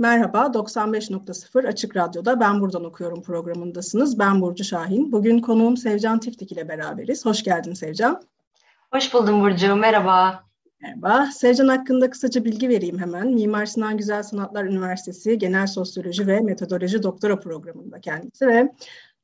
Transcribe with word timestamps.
Merhaba, 0.00 0.38
95.0 0.38 1.68
Açık 1.68 1.96
Radyo'da 1.96 2.40
Ben 2.40 2.60
Buradan 2.60 2.84
Okuyorum 2.84 3.22
programındasınız. 3.22 4.18
Ben 4.18 4.40
Burcu 4.40 4.64
Şahin. 4.64 5.12
Bugün 5.12 5.38
konuğum 5.38 5.76
Sevcan 5.76 6.20
Tiftik 6.20 6.52
ile 6.52 6.68
beraberiz. 6.68 7.26
Hoş 7.26 7.42
geldin 7.42 7.74
Sevcan. 7.74 8.22
Hoş 8.92 9.14
buldum 9.14 9.40
Burcu, 9.40 9.76
merhaba. 9.76 10.44
Merhaba. 10.82 11.26
Sevcan 11.26 11.68
hakkında 11.68 12.10
kısaca 12.10 12.44
bilgi 12.44 12.68
vereyim 12.68 12.98
hemen. 12.98 13.28
Mimar 13.28 13.66
Sinan 13.66 13.96
Güzel 13.96 14.22
Sanatlar 14.22 14.64
Üniversitesi 14.64 15.38
Genel 15.38 15.66
Sosyoloji 15.66 16.26
ve 16.26 16.40
Metodoloji 16.40 17.02
Doktora 17.02 17.40
Programı'nda 17.40 18.00
kendisi 18.00 18.46
ve 18.46 18.72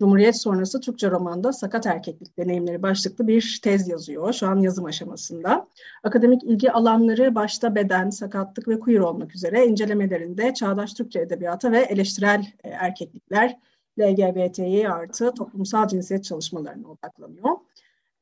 Cumhuriyet 0.04 0.40
sonrası 0.40 0.80
Türkçe 0.80 1.10
romanda 1.10 1.52
sakat 1.52 1.86
erkeklik 1.86 2.38
deneyimleri 2.38 2.82
başlıklı 2.82 3.28
bir 3.28 3.60
tez 3.62 3.88
yazıyor. 3.88 4.32
Şu 4.32 4.46
an 4.46 4.56
yazım 4.56 4.84
aşamasında. 4.84 5.68
Akademik 6.02 6.44
ilgi 6.44 6.72
alanları 6.72 7.34
başta 7.34 7.74
beden, 7.74 8.10
sakatlık 8.10 8.68
ve 8.68 8.80
queer 8.80 8.98
olmak 8.98 9.34
üzere 9.34 9.66
incelemelerinde 9.66 10.54
çağdaş 10.54 10.94
Türkçe 10.94 11.20
edebiyata 11.20 11.72
ve 11.72 11.78
eleştirel 11.78 12.46
e, 12.64 12.68
erkeklikler, 12.68 13.58
LGBTİ 14.00 14.88
artı 14.88 15.34
toplumsal 15.34 15.88
cinsiyet 15.88 16.24
çalışmalarına 16.24 16.88
odaklanıyor. 16.88 17.56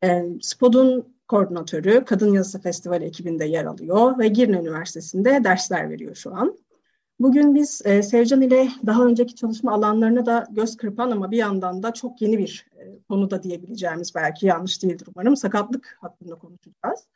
E, 0.05 0.25
SPOD'un 0.41 1.15
koordinatörü, 1.29 2.05
Kadın 2.05 2.33
Yazısı 2.33 2.61
Festivali 2.61 3.05
ekibinde 3.05 3.45
yer 3.45 3.65
alıyor 3.65 4.19
ve 4.19 4.29
Girne 4.29 4.57
Üniversitesi'nde 4.57 5.45
dersler 5.45 5.91
veriyor 5.91 6.15
şu 6.15 6.35
an. 6.35 6.59
Bugün 7.23 7.55
biz 7.55 7.83
e, 7.85 8.03
Sevcan 8.03 8.41
ile 8.41 8.69
daha 8.87 9.05
önceki 9.05 9.35
çalışma 9.35 9.73
alanlarına 9.73 10.27
da 10.27 10.47
göz 10.51 10.77
kırpan 10.77 11.11
ama 11.11 11.31
bir 11.31 11.37
yandan 11.37 11.83
da 11.83 11.93
çok 11.93 12.23
yeni 12.23 12.39
bir 12.39 12.67
e, 12.77 12.99
konuda 13.09 13.43
diyebileceğimiz 13.43 14.15
belki 14.15 14.47
yanlış 14.47 14.83
değildir 14.83 15.09
umarım 15.15 15.37
sakatlık 15.37 15.99
hakkında 16.01 16.35
konuşacağız. 16.35 17.07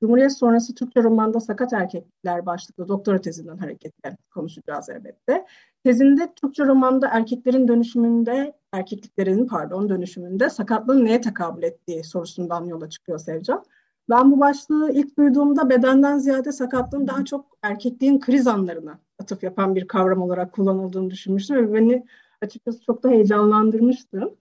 Cumhuriyet 0.00 0.38
sonrası 0.38 0.74
Türkçe 0.74 1.02
romanda 1.02 1.40
sakat 1.40 1.72
erkekler 1.72 2.46
başlıklı 2.46 2.88
doktora 2.88 3.20
tezinden 3.20 3.56
hareketle 3.56 4.16
konuşacağız 4.30 4.88
elbette. 4.88 5.46
Tezinde 5.84 6.32
Türkçe 6.42 6.64
romanda 6.64 7.08
erkeklerin 7.12 7.68
dönüşümünde, 7.68 8.52
erkekliklerin 8.72 9.46
pardon 9.46 9.88
dönüşümünde 9.88 10.50
sakatlığın 10.50 11.04
neye 11.04 11.20
tekabül 11.20 11.62
ettiği 11.62 12.04
sorusundan 12.04 12.64
yola 12.64 12.90
çıkıyor 12.90 13.18
Sevcan. 13.18 13.64
Ben 14.08 14.32
bu 14.32 14.40
başlığı 14.40 14.92
ilk 14.92 15.18
duyduğumda 15.18 15.70
bedenden 15.70 16.18
ziyade 16.18 16.52
sakatlığın 16.52 17.06
daha 17.06 17.24
çok 17.24 17.58
erkekliğin 17.62 18.20
kriz 18.20 18.46
anlarına 18.46 19.05
atıf 19.26 19.42
yapan 19.42 19.74
bir 19.74 19.88
kavram 19.88 20.22
olarak 20.22 20.52
kullanıldığını 20.52 21.10
düşünmüştüm 21.10 21.56
ve 21.56 21.74
beni 21.74 22.04
açıkçası 22.42 22.80
çok 22.80 23.02
da 23.02 23.08
heyecanlandırmıştı. 23.08 24.34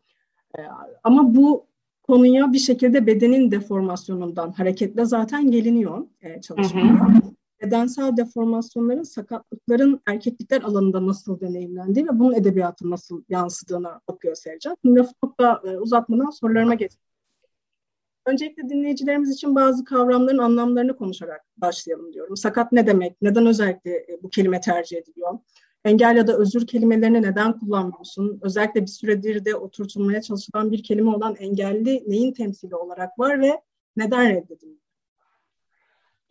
Ee, 0.58 0.62
ama 1.04 1.36
bu 1.36 1.66
konuya 2.04 2.54
bir 2.54 2.60
şekilde 2.60 3.08
bedenin 3.08 3.52
deformasyonundan 3.52 4.52
hareketle 4.52 5.06
zaten 5.06 5.52
geliniyor 5.52 6.06
e, 6.22 6.42
çalışmada. 6.42 7.08
Bedensel 7.62 8.18
deformasyonların 8.18 9.04
sakatlıkların 9.04 10.02
erkeklikler 10.08 10.62
alanında 10.62 11.08
nasıl 11.08 11.40
deneyimlendiği 11.40 12.06
ve 12.06 12.20
bunun 12.20 12.34
edebiyatı 12.34 12.90
nasıl 12.90 13.24
yansıdığına 13.30 14.02
bakıyor. 14.08 14.36
Şimdi 14.82 15.00
lafı 15.00 15.14
çok 15.24 15.40
da 15.40 15.62
e, 15.66 15.78
uzatmadan 15.78 16.30
sorularıma 16.30 16.74
geçelim. 16.74 17.06
Öncelikle 18.26 18.70
dinleyicilerimiz 18.70 19.32
için 19.32 19.56
bazı 19.56 19.86
kavramların 19.86 20.38
anlamlarını 20.38 20.98
konuşarak 20.98 21.42
başlayalım 21.58 22.14
diyorum. 22.14 22.38
Sakat 22.38 22.72
ne 22.72 22.88
demek? 22.88 23.22
Neden 23.22 23.46
özellikle 23.46 23.92
e, 23.92 24.24
bu 24.24 24.30
kelime 24.30 24.62
tercih 24.62 24.98
ediliyor? 24.98 25.40
Engel 25.86 26.18
ya 26.18 26.28
da 26.28 26.38
özür 26.38 26.68
kelimelerini 26.68 27.22
neden 27.22 27.60
kullanmıyorsun? 27.60 28.40
Özellikle 28.42 28.82
bir 28.82 28.88
süredir 28.88 29.46
de 29.46 29.56
oturtulmaya 29.56 30.22
çalışılan 30.22 30.72
bir 30.72 30.84
kelime 30.84 31.10
olan 31.10 31.36
engelli 31.36 32.04
neyin 32.08 32.34
temsili 32.34 32.76
olarak 32.76 33.20
var 33.20 33.42
ve 33.42 33.62
neden 33.98 34.30
reddediliyor? 34.30 34.85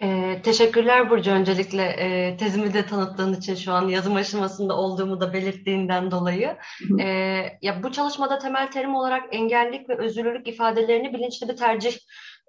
Ee, 0.02 0.40
teşekkürler 0.42 1.10
Burcu 1.10 1.30
öncelikle 1.30 1.82
e, 1.82 2.36
tezimi 2.36 2.74
de 2.74 2.86
tanıttığın 2.86 3.32
için 3.32 3.54
şu 3.54 3.72
an 3.72 3.88
yazım 3.88 4.16
aşamasında 4.16 4.76
olduğumu 4.76 5.20
da 5.20 5.32
belirttiğinden 5.32 6.10
dolayı. 6.10 6.56
E, 7.00 7.06
ya 7.62 7.82
bu 7.82 7.92
çalışmada 7.92 8.38
temel 8.38 8.70
terim 8.70 8.94
olarak 8.94 9.22
engellik 9.34 9.88
ve 9.88 9.98
özürlülük 9.98 10.48
ifadelerini 10.48 11.14
bilinçli 11.14 11.48
bir 11.48 11.56
tercih 11.56 11.98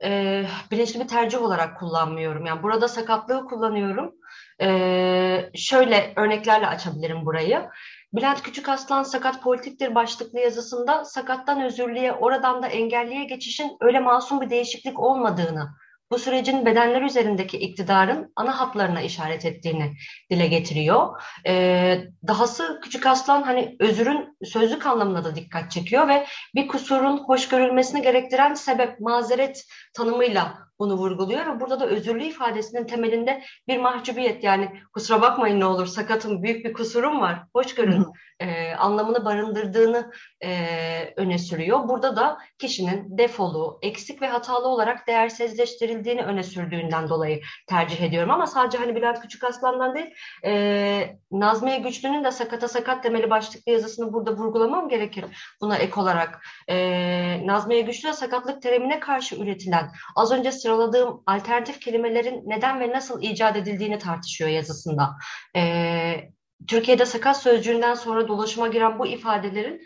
e, 0.03 0.43
bilinçli 0.71 0.99
bir 0.99 1.07
tercih 1.07 1.41
olarak 1.41 1.79
kullanmıyorum. 1.79 2.45
Yani 2.45 2.63
burada 2.63 2.87
sakatlığı 2.87 3.45
kullanıyorum. 3.45 4.15
E, 4.61 5.49
şöyle 5.55 6.13
örneklerle 6.15 6.67
açabilirim 6.67 7.25
burayı. 7.25 7.69
Bülent 8.13 8.43
Küçük 8.43 8.69
Aslan 8.69 9.03
Sakat 9.03 9.43
Politiktir 9.43 9.95
başlıklı 9.95 10.39
yazısında 10.39 11.05
sakattan 11.05 11.61
özürlüğe 11.61 12.13
oradan 12.13 12.63
da 12.63 12.67
engelliye 12.67 13.23
geçişin 13.23 13.77
öyle 13.81 13.99
masum 13.99 14.41
bir 14.41 14.49
değişiklik 14.49 14.99
olmadığını 14.99 15.69
bu 16.11 16.19
sürecin 16.19 16.65
bedenler 16.65 17.01
üzerindeki 17.01 17.57
iktidarın 17.57 18.33
ana 18.35 18.59
hatlarına 18.59 19.01
işaret 19.01 19.45
ettiğini 19.45 19.93
dile 20.31 20.47
getiriyor. 20.47 21.21
Ee, 21.47 22.03
dahası 22.27 22.79
Küçük 22.83 23.05
Aslan 23.05 23.43
hani 23.43 23.75
özürün 23.79 24.37
sözlük 24.43 24.85
anlamına 24.85 25.23
da 25.23 25.35
dikkat 25.35 25.71
çekiyor 25.71 26.07
ve 26.07 26.25
bir 26.55 26.67
kusurun 26.67 27.17
hoş 27.17 27.47
görülmesini 27.47 28.01
gerektiren 28.01 28.53
sebep, 28.53 28.99
mazeret 28.99 29.65
tanımıyla 29.93 30.57
bunu 30.79 30.93
vurguluyor. 30.93 31.45
Ve 31.45 31.59
burada 31.59 31.79
da 31.79 31.85
özürlü 31.85 32.23
ifadesinin 32.23 32.87
temelinde 32.87 33.43
bir 33.67 33.77
mahcubiyet. 33.77 34.43
Yani 34.43 34.71
kusura 34.93 35.21
bakmayın 35.21 35.59
ne 35.59 35.65
olur 35.65 35.85
sakatım 35.85 36.43
büyük 36.43 36.65
bir 36.65 36.73
kusurum 36.73 37.21
var 37.21 37.43
hoş 37.53 37.75
görün 37.75 38.05
e, 38.39 38.73
anlamını 38.73 39.25
barındırdığını 39.25 40.11
e, 40.43 41.13
öne 41.15 41.37
sürüyor. 41.37 41.87
Burada 41.87 42.15
da 42.15 42.37
kişinin 42.59 43.17
defolu, 43.17 43.79
eksik 43.81 44.21
ve 44.21 44.27
hatalı 44.27 44.67
olarak 44.67 45.07
değersizleştirildiğini 45.07 46.21
öne 46.21 46.43
sürdüğünden 46.43 47.09
dolayı 47.09 47.41
tercih 47.67 48.01
ediyorum. 48.01 48.31
Ama 48.31 48.47
sadece 48.47 48.77
hani 48.77 48.95
Bülent 48.95 49.21
Küçük 49.21 49.43
Aslan'dan 49.43 49.95
değil 49.95 50.13
e, 50.45 51.17
Nazmiye 51.31 51.77
Güçlü'nün 51.79 52.23
de 52.23 52.31
sakata 52.31 52.67
sakat 52.67 53.03
demeli 53.03 53.29
başlıklı 53.29 53.71
yazısını 53.71 54.13
burada 54.13 54.31
vurgulamam 54.37 54.89
gerekir 54.89 55.25
buna 55.61 55.77
ek 55.77 55.99
olarak. 55.99 56.45
E, 56.69 57.47
Nazmiye 57.47 57.81
Güçlü 57.81 58.13
sakatlık 58.13 58.61
terimine 58.61 58.99
karşı 58.99 59.35
üretilen 59.35 59.91
az 60.15 60.31
önce 60.31 60.51
sıraladığım 60.51 61.23
alternatif 61.25 61.79
kelimelerin 61.79 62.43
neden 62.45 62.79
ve 62.79 62.89
nasıl 62.89 63.21
icat 63.21 63.55
edildiğini 63.55 63.99
tartışıyor 63.99 64.49
yazısında. 64.49 65.09
E, 65.55 66.34
Türkiye'de 66.67 67.05
sakat 67.05 67.41
sözcüğünden 67.41 67.93
sonra 67.93 68.27
dolaşıma 68.27 68.67
giren 68.67 68.99
bu 68.99 69.07
ifadelerin 69.07 69.81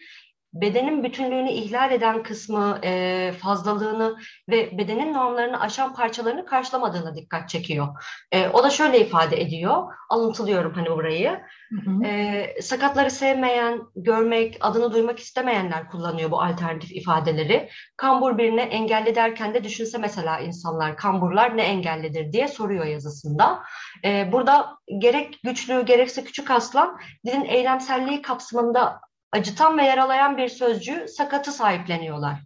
bedenin 0.54 1.04
bütünlüğünü 1.04 1.50
ihlal 1.50 1.92
eden 1.92 2.24
kısmı, 2.24 2.80
e, 2.84 3.32
fazlalığını 3.40 4.18
ve 4.50 4.78
bedenin 4.78 5.14
normlarını 5.14 5.62
aşan 5.62 5.94
parçalarını 5.94 6.46
karşılamadığına 6.46 7.16
dikkat 7.16 7.50
çekiyor. 7.50 7.88
E, 8.32 8.50
o 8.50 8.64
da 8.64 8.70
şöyle 8.70 9.00
ifade 9.00 9.42
ediyor, 9.42 9.94
alıntılıyorum 10.10 10.74
hani 10.74 10.90
burayı. 10.90 11.40
Hı 11.70 11.92
hı. 11.92 12.06
E, 12.06 12.62
sakatları 12.62 13.12
sevmeyen, 13.12 13.82
görmek, 13.96 14.58
adını 14.62 14.94
duymak 14.94 15.20
istemeyenler 15.20 15.88
kullanıyor 15.88 16.32
bu 16.32 16.42
alternatif 16.42 16.92
ifadeleri. 16.92 17.70
Kambur 17.98 18.38
birine 18.38 18.62
engelli 18.62 19.16
derken 19.16 19.54
de 19.54 19.64
düşünse 19.64 19.98
mesela 19.98 20.40
insanlar, 20.40 20.98
kamburlar 20.98 21.58
ne 21.58 21.62
engellidir 21.62 22.34
diye 22.34 22.48
soruyor 22.48 22.86
yazısında. 22.86 23.64
E, 24.06 24.32
burada 24.32 24.78
gerek 24.98 25.40
güçlü 25.44 25.86
gerekse 25.86 26.24
küçük 26.24 26.52
aslan 26.52 27.00
dilin 27.26 27.46
eylemselliği 27.46 28.22
kapsamında 28.22 29.02
acıtan 29.32 29.78
ve 29.78 29.84
yaralayan 29.84 30.38
bir 30.38 30.48
sözcüğü 30.48 31.08
sakatı 31.08 31.52
sahipleniyorlar. 31.52 32.40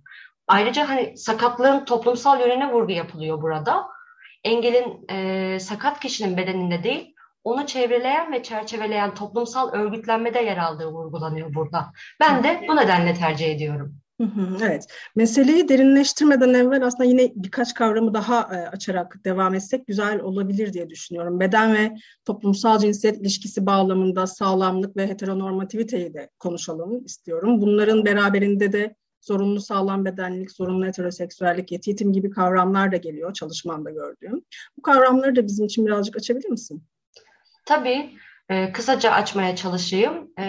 Ayrıca 0.48 0.90
hani 0.90 1.18
sakatlığın 1.18 1.86
toplumsal 1.86 2.40
yönüne 2.40 2.72
vurgu 2.72 2.92
yapılıyor 2.92 3.42
burada. 3.42 3.88
Engelin 4.44 5.06
e, 5.10 5.60
sakat 5.60 6.00
kişinin 6.00 6.38
bedeninde 6.38 6.84
değil, 6.84 7.16
onu 7.44 7.66
çevreleyen 7.66 8.32
ve 8.32 8.44
çerçeveleyen 8.44 9.14
toplumsal 9.14 9.74
örgütlenmede 9.74 10.40
yer 10.40 10.58
aldığı 10.58 10.88
vurgulanıyor 10.88 11.54
burada. 11.54 11.92
Ben 12.20 12.44
de 12.44 12.66
bu 12.68 12.76
nedenle 12.76 13.14
tercih 13.14 13.52
ediyorum. 13.56 14.03
Evet, 14.64 14.88
meseleyi 15.16 15.70
derinleştirmeden 15.70 16.54
evvel 16.54 16.86
aslında 16.86 17.04
yine 17.04 17.31
birkaç 17.36 17.74
kavramı 17.74 18.14
daha 18.14 18.42
e, 18.42 18.68
açarak 18.68 19.20
devam 19.25 19.56
etsek 19.56 19.88
güzel 19.88 20.22
olabilir 20.22 20.74
diye 20.74 20.90
düşünüyorum. 20.90 21.40
Beden 21.40 21.74
ve 21.74 21.96
toplumsal 22.25 22.80
cinsiyet 22.80 23.18
ilişkisi 23.18 23.66
bağlamında 23.66 24.28
sağlamlık 24.28 24.98
ve 24.98 25.08
heteronormativiteyi 25.08 26.14
de 26.14 26.30
konuşalım 26.40 27.06
istiyorum. 27.06 27.62
Bunların 27.62 28.06
beraberinde 28.06 28.72
de 28.72 28.96
zorunlu 29.22 29.62
sağlam 29.62 30.06
bedenlilik, 30.06 30.52
zorunlu 30.52 30.86
heteroseksüellik, 30.86 31.72
yetitim 31.72 32.14
gibi 32.14 32.30
kavramlar 32.30 32.92
da 32.92 32.98
geliyor 32.98 33.34
çalışmanda 33.34 33.92
gördüğüm. 33.92 34.46
Bu 34.78 34.81
kavramları 34.81 35.36
da 35.36 35.48
bizim 35.48 35.66
için 35.66 35.86
birazcık 35.86 36.18
açabilir 36.18 36.50
misin? 36.50 36.84
Tabii. 37.66 38.10
E, 38.50 38.72
kısaca 38.72 39.12
açmaya 39.12 39.56
çalışayım. 39.56 40.31
E, 40.40 40.44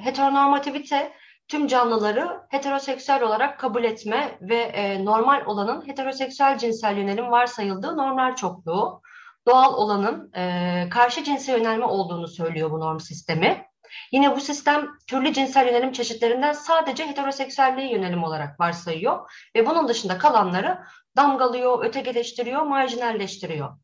heteronormativite 0.00 1.12
tüm 1.50 1.66
canlıları 1.66 2.40
heteroseksüel 2.48 3.22
olarak 3.22 3.58
kabul 3.58 3.84
etme 3.84 4.38
ve 4.40 4.56
e, 4.56 5.04
normal 5.04 5.46
olanın 5.46 5.88
heteroseksüel 5.88 6.58
cinsel 6.58 6.96
yönelim 6.96 7.30
varsayıldığı 7.30 7.96
normlar 7.96 8.36
çokluğu, 8.36 9.02
doğal 9.48 9.74
olanın 9.74 10.32
e, 10.34 10.88
karşı 10.90 11.24
cinsel 11.24 11.58
yönelme 11.58 11.84
olduğunu 11.84 12.28
söylüyor 12.28 12.70
bu 12.70 12.80
norm 12.80 13.00
sistemi. 13.00 13.66
Yine 14.12 14.36
bu 14.36 14.40
sistem 14.40 14.88
türlü 15.06 15.32
cinsel 15.32 15.66
yönelim 15.66 15.92
çeşitlerinden 15.92 16.52
sadece 16.52 17.06
heteroseksüelliği 17.06 17.92
yönelim 17.92 18.24
olarak 18.24 18.60
varsayıyor 18.60 19.30
ve 19.56 19.66
bunun 19.66 19.88
dışında 19.88 20.18
kalanları 20.18 20.78
damgalıyor, 21.16 21.84
ötekileştiriyor, 21.84 22.62
marjinalleştiriyor. 22.62 23.78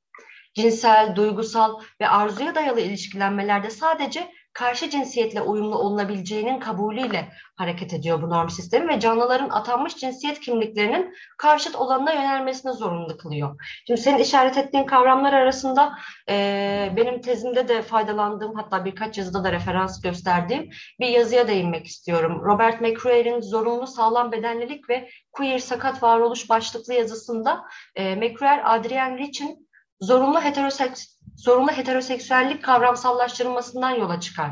Cinsel, 0.55 1.17
duygusal 1.17 1.81
ve 2.01 2.09
arzuya 2.09 2.55
dayalı 2.55 2.81
ilişkilenmelerde 2.81 3.71
sadece 3.71 4.31
karşı 4.57 4.91
cinsiyetle 4.91 5.41
uyumlu 5.41 5.79
olunabileceğinin 5.79 6.61
kabulüyle 6.61 7.29
hareket 7.57 7.95
ediyor 7.95 8.23
bu 8.23 8.31
norm 8.31 8.49
sistemi 8.49 8.89
ve 8.89 9.01
canlıların 9.01 9.49
atanmış 9.49 9.97
cinsiyet 9.97 10.41
kimliklerinin 10.41 11.15
karşıt 11.39 11.77
olanına 11.77 12.13
yönelmesine 12.13 12.73
zorunlu 12.73 13.17
kılıyor. 13.17 13.61
Şimdi 13.87 14.01
senin 14.01 14.19
işaret 14.19 14.59
ettiğin 14.59 14.85
kavramlar 14.85 15.33
arasında 15.33 15.99
e, 16.29 16.93
benim 16.97 17.21
tezimde 17.21 17.69
de 17.69 17.83
faydalandığım 17.83 18.55
hatta 18.55 18.85
birkaç 18.85 19.19
yazıda 19.19 19.45
da 19.45 19.53
referans 19.53 20.01
gösterdiğim 20.01 20.71
bir 21.01 21.09
yazıya 21.09 21.49
değinmek 21.49 21.87
istiyorum. 21.87 22.43
Robert 22.45 22.81
McCrae'nin 22.81 23.41
Zorunlu 23.41 23.87
Sağlam 23.87 24.33
Bedenlilik 24.33 24.91
ve 24.91 25.09
Queer 25.33 25.59
Sakat 25.59 26.03
Varoluş 26.03 26.49
başlıklı 26.51 26.95
yazısında 26.95 27.65
e, 27.95 28.17
McCrae, 28.17 28.63
Adrian 28.63 29.19
Rich'in 29.19 29.69
zorunlu 30.01 30.41
heteroseks 30.41 31.16
zorunlu 31.37 31.73
heteroseksüellik 31.73 32.65
kavramsallaştırılmasından 32.65 33.91
yola 33.91 34.21
çıkar. 34.21 34.51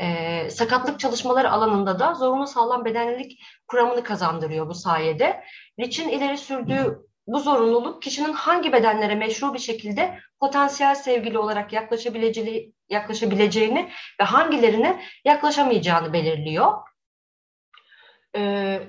E, 0.00 0.50
sakatlık 0.50 1.00
çalışmaları 1.00 1.50
alanında 1.50 1.98
da 1.98 2.14
zorunlu 2.14 2.46
sağlam 2.46 2.84
bedenlilik 2.84 3.40
kuramını 3.68 4.02
kazandırıyor 4.02 4.68
bu 4.68 4.74
sayede. 4.74 5.44
Rich'in 5.80 6.08
ileri 6.08 6.38
sürdüğü 6.38 7.06
bu 7.26 7.40
zorunluluk 7.40 8.02
kişinin 8.02 8.32
hangi 8.32 8.72
bedenlere 8.72 9.14
meşru 9.14 9.54
bir 9.54 9.58
şekilde 9.58 10.18
potansiyel 10.40 10.94
sevgili 10.94 11.38
olarak 11.38 11.72
yaklaşabileceği, 11.72 12.74
yaklaşabileceğini 12.88 13.90
ve 14.20 14.24
hangilerine 14.24 15.02
yaklaşamayacağını 15.24 16.12
belirliyor. 16.12 16.72
Ee, 18.36 18.82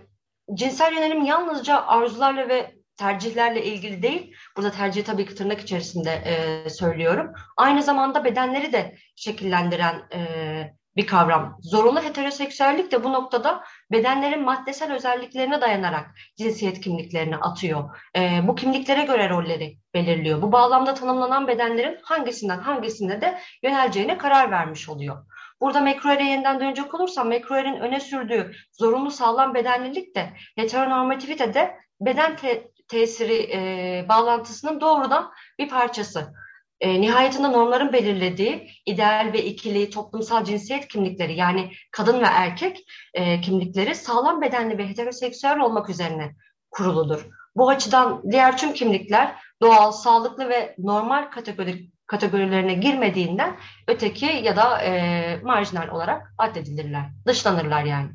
cinsel 0.54 0.94
yönelim 0.94 1.26
yalnızca 1.26 1.86
arzularla 1.86 2.50
ve 2.50 2.77
tercihlerle 2.98 3.66
ilgili 3.66 4.02
değil, 4.02 4.36
burada 4.58 4.72
tercih 4.72 5.04
tabii 5.04 5.26
ki 5.26 5.36
tırnak 5.36 5.60
içerisinde 5.60 6.12
e, 6.12 6.70
söylüyorum. 6.70 7.34
Aynı 7.58 7.84
zamanda 7.84 8.24
bedenleri 8.24 8.74
de 8.74 8.96
şekillendiren 9.16 10.04
e, 10.14 10.78
bir 10.98 11.08
kavram. 11.08 11.58
Zorunlu 11.62 12.04
heteroseksüellik 12.04 12.92
de 12.92 13.04
bu 13.04 13.14
noktada 13.14 13.64
bedenlerin 13.92 14.44
maddesel 14.44 14.94
özelliklerine 14.94 15.62
dayanarak 15.62 16.12
cinsiyet 16.38 16.82
kimliklerini 16.82 17.38
atıyor. 17.38 17.98
E, 18.18 18.48
bu 18.48 18.56
kimliklere 18.56 19.04
göre 19.04 19.30
rolleri 19.30 19.78
belirliyor. 19.94 20.42
Bu 20.42 20.52
bağlamda 20.52 20.94
tanımlanan 20.94 21.48
bedenlerin 21.48 21.98
hangisinden 22.04 22.60
hangisine 22.60 23.22
de 23.22 23.40
yöneleceğine 23.64 24.18
karar 24.18 24.52
vermiş 24.52 24.90
oluyor. 24.90 25.26
Burada 25.62 25.82
McCrory'e 25.82 26.30
yeniden 26.30 26.60
dönecek 26.60 26.94
olursam 26.94 27.28
McCrory'nin 27.28 27.80
öne 27.80 28.00
sürdüğü 28.00 28.52
zorunlu 28.72 29.12
sağlam 29.12 29.54
bedenlilik 29.54 30.16
de 30.16 30.30
heteronormativite 30.56 31.54
de 31.54 31.76
beden 32.02 32.36
te 32.36 32.68
tesiri 32.88 33.50
e, 33.54 34.06
bağlantısının 34.10 34.82
doğrudan 34.82 35.32
bir 35.60 35.70
parçası. 35.70 36.34
E, 36.82 37.02
nihayetinde 37.02 37.52
normların 37.52 37.94
belirlediği 37.94 38.70
ideal 38.86 39.30
ve 39.34 39.46
ikili 39.46 39.90
toplumsal 39.90 40.44
cinsiyet 40.44 40.88
kimlikleri 40.88 41.36
yani 41.36 41.72
kadın 41.92 42.20
ve 42.20 42.26
erkek 42.26 42.86
e, 43.14 43.42
kimlikleri 43.42 43.96
sağlam 43.96 44.42
bedenli 44.42 44.78
ve 44.78 44.90
heteroseksüel 44.90 45.60
olmak 45.60 45.90
üzerine 45.90 46.36
kuruludur. 46.72 47.28
Bu 47.56 47.70
açıdan 47.70 48.24
diğer 48.32 48.58
tüm 48.58 48.74
kimlikler 48.74 49.36
doğal, 49.62 49.92
sağlıklı 49.92 50.50
ve 50.50 50.76
normal 50.78 51.32
kategori, 51.32 51.90
kategorilerine 52.08 52.74
girmediğinden 52.74 53.58
öteki 53.88 54.26
ya 54.26 54.56
da 54.56 54.82
e, 54.82 55.40
marjinal 55.44 55.88
olarak 55.88 56.34
addedilirler, 56.38 57.06
dışlanırlar 57.28 57.84
yani. 57.84 58.10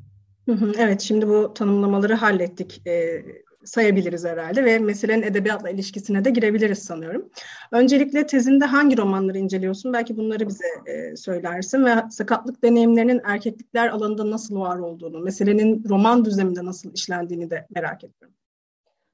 Evet, 0.78 1.00
şimdi 1.00 1.28
bu 1.28 1.54
tanımlamaları 1.54 2.14
hallettik. 2.14 2.86
Ee, 2.86 3.24
sayabiliriz 3.64 4.24
herhalde 4.24 4.64
ve 4.64 4.78
meselenin 4.78 5.22
edebiyatla 5.22 5.70
ilişkisine 5.70 6.24
de 6.24 6.30
girebiliriz 6.30 6.78
sanıyorum. 6.78 7.30
Öncelikle 7.72 8.26
tezinde 8.26 8.64
hangi 8.64 8.96
romanları 8.96 9.38
inceliyorsun? 9.38 9.92
Belki 9.92 10.16
bunları 10.16 10.48
bize 10.48 10.66
e, 10.86 11.16
söylersin 11.16 11.84
ve 11.84 11.94
sakatlık 12.10 12.62
deneyimlerinin 12.62 13.20
erkeklikler 13.24 13.88
alanında 13.88 14.30
nasıl 14.30 14.60
var 14.60 14.78
olduğunu, 14.78 15.20
meselenin 15.20 15.84
roman 15.88 16.24
düzleminde 16.24 16.64
nasıl 16.64 16.94
işlendiğini 16.94 17.50
de 17.50 17.66
merak 17.74 18.04
ediyorum. 18.04 18.34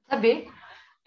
Tabii. 0.09 0.47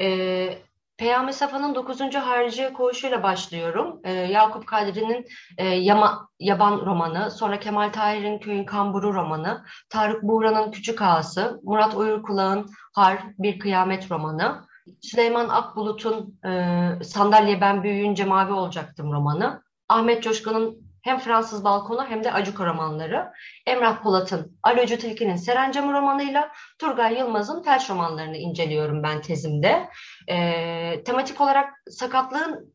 Ee, 0.01 0.59
Peyami 1.03 1.33
Safa'nın 1.33 1.75
9. 1.75 2.01
Harici 2.15 2.73
Koğuşu'yla 2.73 3.23
başlıyorum. 3.23 4.01
Ee, 4.05 4.13
Yakup 4.13 4.67
Kadri'nin 4.67 5.27
e, 5.59 5.67
Yama, 5.67 6.29
Yaban 6.41 6.87
romanı, 6.87 7.31
sonra 7.31 7.61
Kemal 7.61 7.93
Tahir'in 7.93 8.39
Köyün 8.39 8.65
Kamburu 8.65 9.15
romanı, 9.15 9.65
Tarık 9.89 10.23
Buğra'nın 10.23 10.71
Küçük 10.71 11.03
Ağası, 11.03 11.61
Murat 11.65 11.95
Uyurkulağ'ın 11.95 12.71
Har, 12.95 13.23
Bir 13.39 13.59
Kıyamet 13.59 14.11
romanı, 14.11 14.67
Süleyman 15.01 15.49
Akbulut'un 15.49 16.39
e, 16.45 17.05
Sandalye 17.05 17.61
Ben 17.61 17.83
Büyüyünce 17.83 18.25
Mavi 18.25 18.53
Olacaktım 18.53 19.13
romanı, 19.13 19.63
Ahmet 19.89 20.23
Coşkun'un 20.23 20.92
hem 21.03 21.19
Fransız 21.19 21.65
Balkonu 21.65 22.07
hem 22.09 22.25
de 22.25 22.33
Acuka 22.33 22.67
romanları, 22.67 23.33
Emrah 23.67 24.03
Polat'ın 24.03 24.59
Alocu 24.63 24.99
Tilki'nin 24.99 25.37
Serencamı 25.37 25.93
romanıyla 25.93 26.53
Turgay 26.79 27.19
Yılmaz'ın 27.19 27.63
Felç 27.63 27.91
romanlarını 27.91 28.37
inceliyorum 28.37 29.03
ben 29.03 29.21
tezimde. 29.23 29.89
E, 30.29 31.05
tematik 31.05 31.41
olarak 31.41 31.71
sakatlığın 31.91 32.72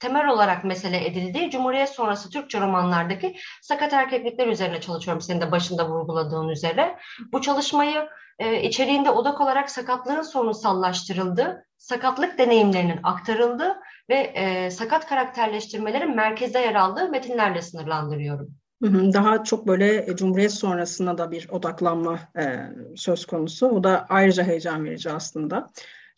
temel 0.00 0.28
olarak 0.28 0.64
mesele 0.64 1.06
edildiği 1.06 1.50
Cumhuriyet 1.50 1.88
sonrası 1.88 2.30
Türkçe 2.30 2.60
romanlardaki 2.60 3.36
sakat 3.62 3.92
erkeklikler 3.92 4.46
üzerine 4.46 4.80
çalışıyorum 4.80 5.20
senin 5.20 5.40
de 5.40 5.52
başında 5.52 5.88
vurguladığın 5.88 6.48
üzere. 6.48 6.96
Bu 7.32 7.40
çalışmayı 7.40 8.08
e, 8.38 8.62
içeriğinde 8.62 9.10
odak 9.10 9.40
olarak 9.40 9.70
sakatlığın 9.70 10.22
sorunsallaştırıldığı, 10.22 11.64
sakatlık 11.78 12.38
deneyimlerinin 12.38 13.00
aktarıldığı 13.02 13.76
ve 14.10 14.14
e, 14.14 14.70
sakat 14.70 15.08
karakterleştirmelerin 15.08 16.16
merkezde 16.16 16.58
yer 16.58 16.74
aldığı 16.74 17.08
metinlerle 17.08 17.62
sınırlandırıyorum. 17.62 18.54
Daha 18.82 19.44
çok 19.44 19.66
böyle 19.66 20.10
e, 20.10 20.16
Cumhuriyet 20.16 20.52
sonrasında 20.52 21.18
da 21.18 21.30
bir 21.30 21.48
odaklanma 21.48 22.18
e, 22.38 22.58
söz 22.96 23.26
konusu. 23.26 23.68
O 23.68 23.84
da 23.84 24.06
ayrıca 24.08 24.44
heyecan 24.44 24.84
verici 24.84 25.10
aslında. 25.10 25.70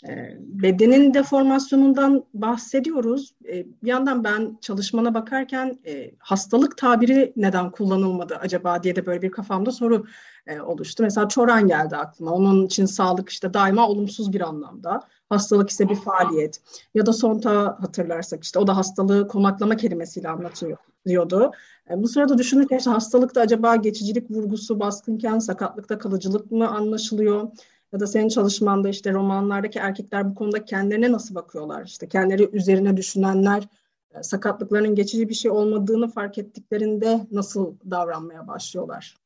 E, 0.09 0.37
bedenin 0.41 1.15
deformasyonundan 1.15 2.25
bahsediyoruz. 2.35 3.35
E, 3.49 3.67
bir 3.83 3.89
yandan 3.89 4.25
ben 4.25 4.59
çalışmana 4.61 5.15
bakarken 5.15 5.79
e, 5.87 6.11
hastalık 6.19 6.79
tabiri 6.79 7.33
neden 7.37 7.71
kullanılmadı 7.71 8.37
acaba 8.37 8.83
diye 8.83 8.97
de 8.97 9.07
böyle 9.07 9.23
bir 9.23 9.31
kafamda 9.31 9.73
soru 9.73 10.07
e, 10.47 10.61
oluştu. 10.61 11.03
Mesela 11.03 11.29
çoran 11.29 11.67
geldi 11.67 11.97
aklıma. 11.97 12.31
Onun 12.31 12.67
için 12.67 12.87
sağlık 12.87 13.29
işte 13.29 13.55
daima 13.55 13.89
olumsuz 13.89 14.33
bir 14.33 14.41
anlamda. 14.41 15.01
Hastalık 15.29 15.71
ise 15.71 15.89
bir 15.89 15.97
faaliyet. 15.97 16.61
Ya 16.95 17.07
da 17.07 17.13
sonta 17.13 17.77
hatırlarsak 17.81 18.45
işte 18.45 18.59
o 18.59 18.67
da 18.67 18.77
hastalığı 18.77 19.29
konaklama 19.29 19.77
kelimesiyle 19.77 20.29
anlatıyor 20.29 20.79
diyordu. 21.07 21.53
E, 21.91 22.03
bu 22.03 22.09
sırada 22.09 22.39
düşünürken 22.39 22.79
işte 22.79 22.91
hastalıkta 22.91 23.41
acaba 23.41 23.77
geçicilik 23.77 24.31
vurgusu 24.31 24.81
baskınken 24.81 25.39
sakatlıkta 25.39 25.99
kalıcılık 25.99 26.51
mı 26.51 26.69
anlaşılıyor? 26.69 27.49
Ya 27.93 28.01
da 28.01 28.07
senin 28.07 28.29
çalışmanda 28.29 28.89
işte 28.89 29.13
romanlardaki 29.13 29.79
erkekler 29.79 30.31
bu 30.31 30.35
konuda 30.35 30.65
kendilerine 30.65 31.13
nasıl 31.13 31.35
bakıyorlar? 31.35 31.85
İşte 31.85 32.09
kendileri 32.09 32.51
üzerine 32.53 32.97
düşünenler 32.97 33.69
e, 34.15 34.23
sakatlıklarının 34.23 34.95
geçici 34.95 35.29
bir 35.29 35.35
şey 35.35 35.51
olmadığını 35.51 36.09
fark 36.09 36.39
ettiklerinde 36.39 37.27
nasıl 37.31 37.75
davranmaya 37.91 38.47
başlıyorlar? 38.49 39.17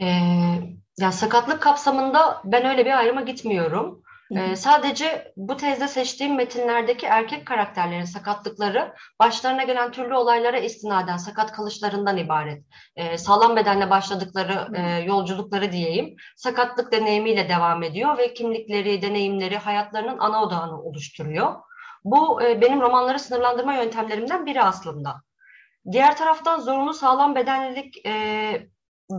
Ee, 0.00 0.06
ya 0.98 1.12
sakatlık 1.12 1.62
kapsamında 1.62 2.42
ben 2.44 2.66
öyle 2.66 2.84
bir 2.84 2.98
ayrıma 2.98 3.20
gitmiyorum. 3.20 4.02
Ee, 4.36 4.56
sadece 4.56 5.32
bu 5.36 5.56
tezde 5.56 5.88
seçtiğim 5.88 6.36
metinlerdeki 6.36 7.06
erkek 7.06 7.46
karakterlerin 7.46 8.04
sakatlıkları 8.04 8.94
başlarına 9.18 9.62
gelen 9.62 9.92
türlü 9.92 10.14
olaylara 10.14 10.58
istinaden 10.58 11.16
sakat 11.16 11.52
kalışlarından 11.52 12.16
ibaret. 12.16 12.64
Ee, 12.96 13.18
sağlam 13.18 13.56
bedenle 13.56 13.90
başladıkları 13.90 14.68
e, 14.76 15.04
yolculukları 15.04 15.72
diyeyim 15.72 16.16
sakatlık 16.36 16.92
deneyimiyle 16.92 17.48
devam 17.48 17.82
ediyor 17.82 18.18
ve 18.18 18.34
kimlikleri, 18.34 19.02
deneyimleri 19.02 19.56
hayatlarının 19.56 20.18
ana 20.18 20.42
odağını 20.42 20.82
oluşturuyor. 20.82 21.54
Bu 22.04 22.42
e, 22.42 22.60
benim 22.60 22.80
romanları 22.80 23.18
sınırlandırma 23.18 23.74
yöntemlerimden 23.74 24.46
biri 24.46 24.62
aslında. 24.62 25.22
Diğer 25.92 26.16
taraftan 26.16 26.60
zorunlu 26.60 26.94
sağlam 26.94 27.34
bedenlilik 27.34 28.06
e, 28.06 28.12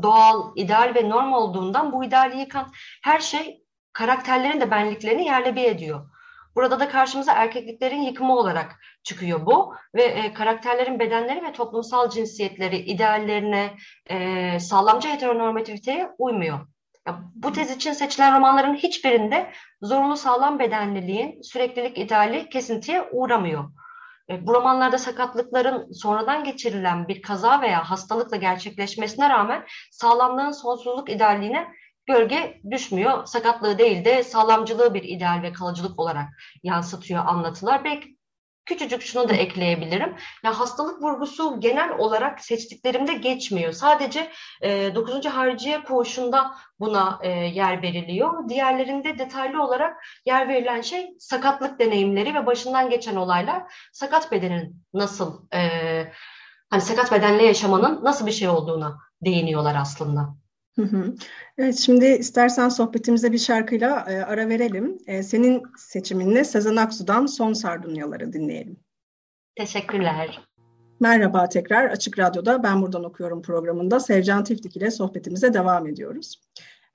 doğal, 0.04 0.52
ideal 0.56 0.92
ve 0.96 1.10
norm 1.10 1.34
olduğundan 1.34 1.92
bu 1.92 2.04
ideali 2.04 2.40
yıkan 2.40 2.72
her 3.04 3.20
şey 3.20 3.61
karakterlerin 3.94 4.62
de 4.62 4.72
benliklerini 4.72 5.26
yerle 5.26 5.56
bir 5.56 5.64
ediyor. 5.64 6.10
Burada 6.56 6.80
da 6.80 6.90
karşımıza 6.90 7.34
erkekliklerin 7.34 8.02
yıkımı 8.02 8.38
olarak 8.38 8.80
çıkıyor 9.04 9.46
bu 9.46 9.76
ve 9.96 10.04
e, 10.04 10.34
karakterlerin 10.34 11.00
bedenleri 11.00 11.44
ve 11.44 11.52
toplumsal 11.52 12.10
cinsiyetleri 12.10 12.78
ideallerine, 12.78 13.78
e, 14.10 14.60
sağlamcı 14.60 15.10
heteronormativiteye 15.10 16.10
uymuyor. 16.18 16.60
Ya, 17.08 17.20
bu 17.36 17.54
tez 17.54 17.72
için 17.72 17.94
seçilen 17.94 18.36
romanların 18.38 18.76
hiçbirinde 18.76 19.52
zorunlu 19.82 20.18
sağlam 20.18 20.60
bedenliliğin 20.60 21.42
süreklilik 21.42 21.98
ideali 21.98 22.50
kesintiye 22.50 23.10
uğramıyor. 23.12 23.64
E, 24.30 24.48
bu 24.48 24.54
romanlarda 24.54 24.98
sakatlıkların 24.98 25.92
sonradan 25.92 26.44
geçirilen 26.44 27.08
bir 27.08 27.22
kaza 27.22 27.62
veya 27.62 27.90
hastalıkla 27.90 28.38
gerçekleşmesine 28.38 29.30
rağmen 29.30 29.66
sağlamlığın 29.92 30.52
sonsuzluk 30.52 31.10
idealliğine 31.10 31.68
gölge 32.06 32.62
düşmüyor. 32.72 33.26
Sakatlığı 33.26 33.78
değil 33.78 34.06
de 34.06 34.24
sağlamcılığı 34.24 34.94
bir 34.94 35.04
ideal 35.04 35.42
ve 35.42 35.54
kalıcılık 35.54 36.00
olarak 36.00 36.30
yansıtıyor 36.64 37.26
anlatılar. 37.26 37.84
Belki 37.84 38.18
Küçücük 38.66 39.02
şunu 39.02 39.30
da 39.30 39.34
ekleyebilirim. 39.34 40.16
Ya 40.44 40.60
hastalık 40.60 41.02
vurgusu 41.02 41.60
genel 41.60 41.98
olarak 41.98 42.42
seçtiklerimde 42.42 43.14
geçmiyor. 43.14 43.72
Sadece 43.72 44.32
e, 44.62 44.96
9. 44.96 45.26
hariciye 45.26 45.84
koğuşunda 45.84 46.56
buna 46.80 47.20
e, 47.22 47.30
yer 47.30 47.82
veriliyor. 47.82 48.50
Diğerlerinde 48.50 49.20
detaylı 49.20 49.64
olarak 49.64 50.04
yer 50.26 50.50
verilen 50.50 50.82
şey 50.82 51.10
sakatlık 51.20 51.80
deneyimleri 51.80 52.36
ve 52.36 52.46
başından 52.46 52.90
geçen 52.90 53.16
olaylar. 53.16 53.64
Sakat 53.94 54.32
bedenin 54.32 54.84
nasıl, 54.94 55.48
e, 55.54 55.62
hani 56.70 56.82
sakat 56.82 57.12
bedenle 57.12 57.44
yaşamanın 57.44 58.04
nasıl 58.04 58.26
bir 58.26 58.32
şey 58.32 58.50
olduğuna 58.50 58.98
değiniyorlar 59.22 59.76
aslında. 59.76 60.36
Evet, 61.58 61.78
şimdi 61.78 62.06
istersen 62.06 62.70
sohbetimize 62.70 63.32
bir 63.32 63.38
şarkıyla 63.38 64.06
e, 64.10 64.22
ara 64.22 64.50
verelim. 64.50 64.98
E, 65.08 65.24
senin 65.24 65.64
seçiminle 65.78 66.44
Sezen 66.44 66.76
Aksu'dan 66.76 67.26
Son 67.26 67.54
Sardunyaları 67.54 68.34
dinleyelim. 68.34 68.78
Teşekkürler. 69.56 70.42
Merhaba 71.00 71.50
tekrar 71.50 71.86
Açık 71.86 72.20
Radyo'da 72.20 72.64
Ben 72.64 72.82
Buradan 72.82 73.04
Okuyorum 73.04 73.42
programında 73.42 74.00
Sevcan 74.00 74.44
Tiftik 74.44 74.78
ile 74.78 74.92
sohbetimize 74.92 75.54
devam 75.54 75.88
ediyoruz. 75.88 76.42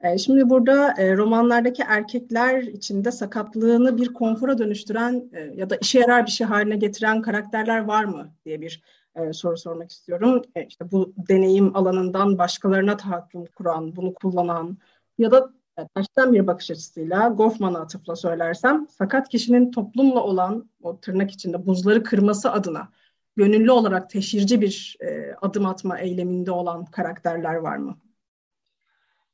E, 0.00 0.18
şimdi 0.18 0.50
burada 0.50 0.94
e, 0.98 1.16
romanlardaki 1.16 1.82
erkekler 1.82 2.62
içinde 2.62 3.12
sakatlığını 3.12 3.98
bir 3.98 4.12
konfora 4.14 4.58
dönüştüren 4.58 5.30
e, 5.32 5.40
ya 5.40 5.70
da 5.70 5.76
işe 5.76 5.98
yarar 5.98 6.26
bir 6.26 6.30
şey 6.30 6.46
haline 6.46 6.76
getiren 6.76 7.22
karakterler 7.22 7.78
var 7.78 8.04
mı 8.04 8.34
diye 8.44 8.60
bir 8.60 8.82
e, 9.16 9.32
soru 9.32 9.56
sormak 9.56 9.90
istiyorum. 9.90 10.42
E, 10.54 10.66
işte 10.66 10.90
bu 10.90 11.14
deneyim 11.16 11.76
alanından 11.76 12.38
başkalarına 12.38 12.96
tahakküm 12.96 13.46
kuran, 13.46 13.96
bunu 13.96 14.14
kullanan 14.14 14.78
ya 15.18 15.30
da 15.30 15.50
baştan 15.96 16.32
bir 16.32 16.46
bakış 16.46 16.70
açısıyla 16.70 17.28
Goffman'a 17.28 17.80
atıfla 17.80 18.16
söylersem 18.16 18.86
sakat 18.88 19.28
kişinin 19.28 19.70
toplumla 19.70 20.20
olan 20.20 20.70
o 20.82 21.00
tırnak 21.00 21.30
içinde 21.30 21.66
buzları 21.66 22.02
kırması 22.02 22.52
adına 22.52 22.88
gönüllü 23.36 23.70
olarak 23.70 24.10
teşhirci 24.10 24.60
bir 24.60 24.96
e, 25.00 25.34
adım 25.42 25.66
atma 25.66 25.98
eyleminde 25.98 26.50
olan 26.50 26.84
karakterler 26.84 27.54
var 27.54 27.76
mı? 27.76 27.98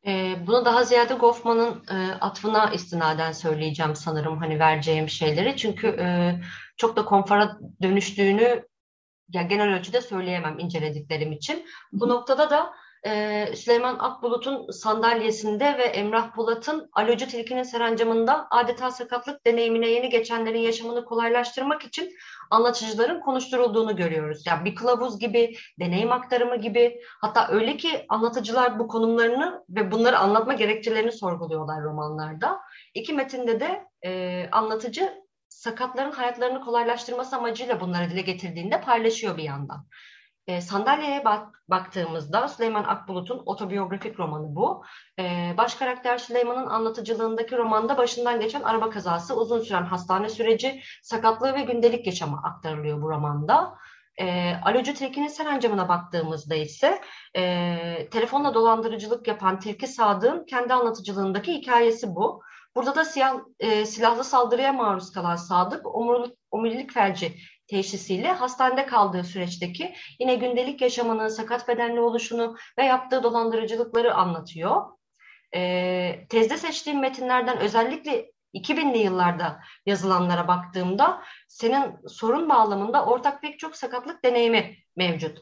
E, 0.06 0.34
bunu 0.46 0.64
daha 0.64 0.84
ziyade 0.84 1.14
Goffman'ın 1.14 1.82
e, 1.90 2.12
atfına 2.12 2.70
istinaden 2.70 3.32
söyleyeceğim 3.32 3.96
sanırım 3.96 4.38
hani 4.38 4.58
vereceğim 4.58 5.08
şeyleri. 5.08 5.56
Çünkü 5.56 5.86
e, 5.86 6.40
çok 6.76 6.96
da 6.96 7.04
konfora 7.04 7.58
dönüştüğünü 7.82 8.64
ya 9.32 9.42
genel 9.42 9.74
ölçüde 9.74 10.00
söyleyemem 10.00 10.58
incelediklerim 10.58 11.32
için. 11.32 11.64
Bu 11.92 12.08
noktada 12.08 12.50
da 12.50 12.72
e, 13.06 13.46
Süleyman 13.56 13.96
Akbulut'un 13.98 14.70
sandalyesinde 14.70 15.78
ve 15.78 15.82
Emrah 15.82 16.34
Polat'ın 16.34 16.90
Alocu 16.92 17.28
Tilki'nin 17.28 17.62
serencamında 17.62 18.46
adeta 18.50 18.90
sakatlık 18.90 19.46
deneyimine 19.46 19.88
yeni 19.88 20.08
geçenlerin 20.08 20.58
yaşamını 20.58 21.04
kolaylaştırmak 21.04 21.84
için 21.84 22.10
anlatıcıların 22.50 23.20
konuşturulduğunu 23.20 23.96
görüyoruz. 23.96 24.42
Yani 24.46 24.64
bir 24.64 24.74
kılavuz 24.74 25.18
gibi, 25.18 25.56
deneyim 25.80 26.12
aktarımı 26.12 26.56
gibi 26.56 27.00
hatta 27.20 27.48
öyle 27.48 27.76
ki 27.76 28.06
anlatıcılar 28.08 28.78
bu 28.78 28.88
konumlarını 28.88 29.64
ve 29.68 29.92
bunları 29.92 30.18
anlatma 30.18 30.52
gerekçelerini 30.52 31.12
sorguluyorlar 31.12 31.82
romanlarda. 31.82 32.60
İki 32.94 33.12
metinde 33.12 33.60
de 33.60 33.84
e, 34.04 34.48
anlatıcı 34.52 35.21
sakatların 35.62 36.12
hayatlarını 36.12 36.60
kolaylaştırması 36.60 37.36
amacıyla 37.36 37.80
bunları 37.80 38.10
dile 38.10 38.20
getirdiğinde 38.20 38.80
paylaşıyor 38.80 39.36
bir 39.36 39.42
yandan. 39.42 39.86
E, 40.46 40.60
sandalyeye 40.60 41.24
bak, 41.24 41.64
baktığımızda 41.68 42.48
Süleyman 42.48 42.84
Akbulut'un 42.84 43.42
otobiyografik 43.46 44.18
romanı 44.18 44.56
bu. 44.56 44.84
E, 45.18 45.54
baş 45.58 45.74
karakter 45.74 46.18
Süleyman'ın 46.18 46.66
anlatıcılığındaki 46.66 47.56
romanda 47.56 47.98
başından 47.98 48.40
geçen 48.40 48.62
araba 48.62 48.90
kazası, 48.90 49.36
uzun 49.36 49.60
süren 49.60 49.84
hastane 49.84 50.28
süreci, 50.28 50.82
sakatlığı 51.02 51.54
ve 51.54 51.62
gündelik 51.62 52.06
yaşamı 52.06 52.40
aktarılıyor 52.44 53.02
bu 53.02 53.10
romanda. 53.10 53.74
E, 54.20 54.54
Alocu 54.64 54.94
Tilki'nin 54.94 55.28
Serencam'ına 55.28 55.88
baktığımızda 55.88 56.54
ise 56.54 57.00
e, 57.36 58.08
telefonla 58.10 58.54
dolandırıcılık 58.54 59.28
yapan 59.28 59.58
Tilki 59.58 59.86
Sadık'ın 59.86 60.44
kendi 60.44 60.74
anlatıcılığındaki 60.74 61.52
hikayesi 61.52 62.14
bu. 62.14 62.42
Burada 62.76 62.94
da 62.94 63.04
siyah, 63.04 63.40
e, 63.60 63.86
silahlı 63.86 64.24
saldırıya 64.24 64.72
maruz 64.72 65.12
kalan 65.12 65.36
Sadık 65.36 65.94
omurilik, 65.96 66.38
omurilik 66.50 66.92
felci 66.92 67.36
teşhisiyle 67.66 68.32
hastanede 68.32 68.86
kaldığı 68.86 69.24
süreçteki 69.24 69.94
yine 70.18 70.34
gündelik 70.34 70.80
yaşamının 70.80 71.28
sakat 71.28 71.68
bedenli 71.68 72.00
oluşunu 72.00 72.56
ve 72.78 72.84
yaptığı 72.84 73.22
dolandırıcılıkları 73.22 74.14
anlatıyor. 74.14 74.82
E, 75.54 76.26
tezde 76.28 76.56
seçtiğim 76.56 77.00
metinlerden 77.00 77.58
özellikle 77.58 78.32
2000'li 78.54 78.98
yıllarda 78.98 79.60
yazılanlara 79.86 80.48
baktığımda 80.48 81.22
senin 81.48 82.08
sorun 82.08 82.48
bağlamında 82.48 83.06
ortak 83.06 83.42
pek 83.42 83.58
çok 83.58 83.76
sakatlık 83.76 84.24
deneyimi 84.24 84.76
mevcut. 84.96 85.38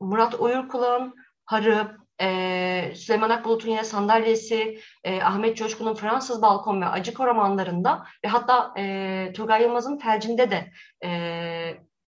Murat 0.00 0.34
Uyurkulağ'ın 0.34 1.14
Harı, 1.44 1.96
e, 2.20 2.92
Süleyman 2.94 3.30
Akbulut'un 3.30 3.70
yine 3.70 3.84
sandalyesi, 3.84 4.78
e, 5.04 5.22
Ahmet 5.22 5.56
Coşkun'un 5.56 5.94
Fransız 5.94 6.42
Balkon 6.42 6.80
ve 6.80 6.86
Acık 6.86 7.20
romanlarında 7.20 8.06
ve 8.24 8.28
hatta 8.28 8.74
e, 8.78 9.32
Turgay 9.34 9.62
Yılmaz'ın 9.62 9.98
Felcinde 9.98 10.50
de 10.50 10.72
e, 11.04 11.10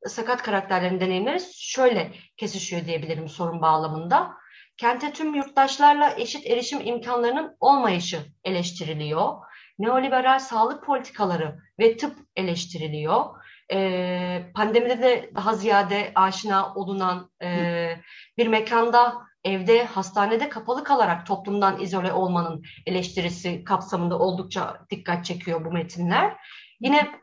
sakat 0.06 0.44
karakterlerin 0.44 1.00
deneyimleri 1.00 1.40
şöyle 1.54 2.12
kesişiyor 2.38 2.86
diyebilirim 2.86 3.30
sorun 3.30 3.62
bağlamında. 3.62 4.42
Kente 4.78 5.14
tüm 5.14 5.36
yurttaşlarla 5.36 6.14
eşit 6.18 6.48
erişim 6.48 6.82
imkanlarının 6.82 7.58
olmayışı 7.60 8.20
eleştiriliyor. 8.44 9.34
Neoliberal 9.80 10.40
sağlık 10.40 10.86
politikaları 10.86 11.58
ve 11.80 11.98
tıp 11.98 12.18
eleştiriliyor. 12.36 13.26
Ee, 13.74 14.52
pandemide 14.56 15.02
de 15.02 15.32
daha 15.36 15.54
ziyade 15.54 16.12
aşina 16.16 16.74
olunan 16.74 17.32
e, 17.44 17.96
bir 18.38 18.48
mekanda 18.48 19.18
evde, 19.44 19.84
hastanede 19.86 20.50
kapalı 20.50 20.84
kalarak 20.84 21.26
toplumdan 21.26 21.80
izole 21.80 22.14
olmanın 22.14 22.64
eleştirisi 22.86 23.64
kapsamında 23.64 24.20
oldukça 24.20 24.78
dikkat 24.90 25.26
çekiyor 25.26 25.66
bu 25.66 25.72
metinler. 25.72 26.38
Yine 26.80 27.22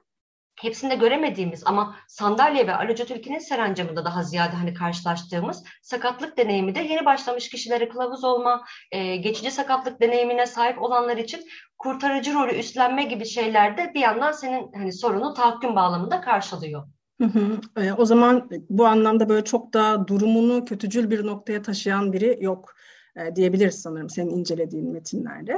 hepsinde 0.63 0.95
göremediğimiz 0.95 1.63
ama 1.67 1.97
sandalye 2.09 2.67
ve 2.67 2.75
Aloca 2.75 3.05
Türki'nin 3.05 3.39
serencamında 3.39 4.05
daha 4.05 4.23
ziyade 4.23 4.57
hani 4.57 4.75
karşılaştığımız 4.75 5.65
sakatlık 5.83 6.37
deneyimi 6.37 6.75
de 6.75 6.81
yeni 6.81 7.05
başlamış 7.05 7.49
kişilere 7.49 7.89
kılavuz 7.89 8.25
olma, 8.25 8.65
e, 8.93 9.17
geçici 9.17 9.51
sakatlık 9.51 10.01
deneyimine 10.01 10.47
sahip 10.47 10.83
olanlar 10.83 11.17
için 11.17 11.45
kurtarıcı 11.79 12.35
rolü 12.35 12.55
üstlenme 12.55 13.03
gibi 13.03 13.27
şeyler 13.27 13.77
de 13.77 13.95
bir 13.95 14.01
yandan 14.01 14.33
senin 14.33 14.73
hani 14.73 14.93
sorunu 14.93 15.35
tahakküm 15.35 15.77
bağlamında 15.77 16.21
karşılıyor. 16.21 16.98
Hı 17.21 17.25
hı. 17.25 17.61
E, 17.83 17.93
o 17.93 18.05
zaman 18.05 18.51
bu 18.71 18.87
anlamda 18.87 19.29
böyle 19.29 19.45
çok 19.45 19.75
da 19.75 20.09
durumunu 20.09 20.65
kötücül 20.65 21.11
bir 21.11 21.27
noktaya 21.27 21.63
taşıyan 21.63 22.13
biri 22.13 22.39
yok 22.41 22.75
e, 23.17 23.37
diyebiliriz 23.37 23.83
sanırım 23.83 24.11
senin 24.11 24.31
incelediğin 24.31 24.93
metinlerde. 24.93 25.53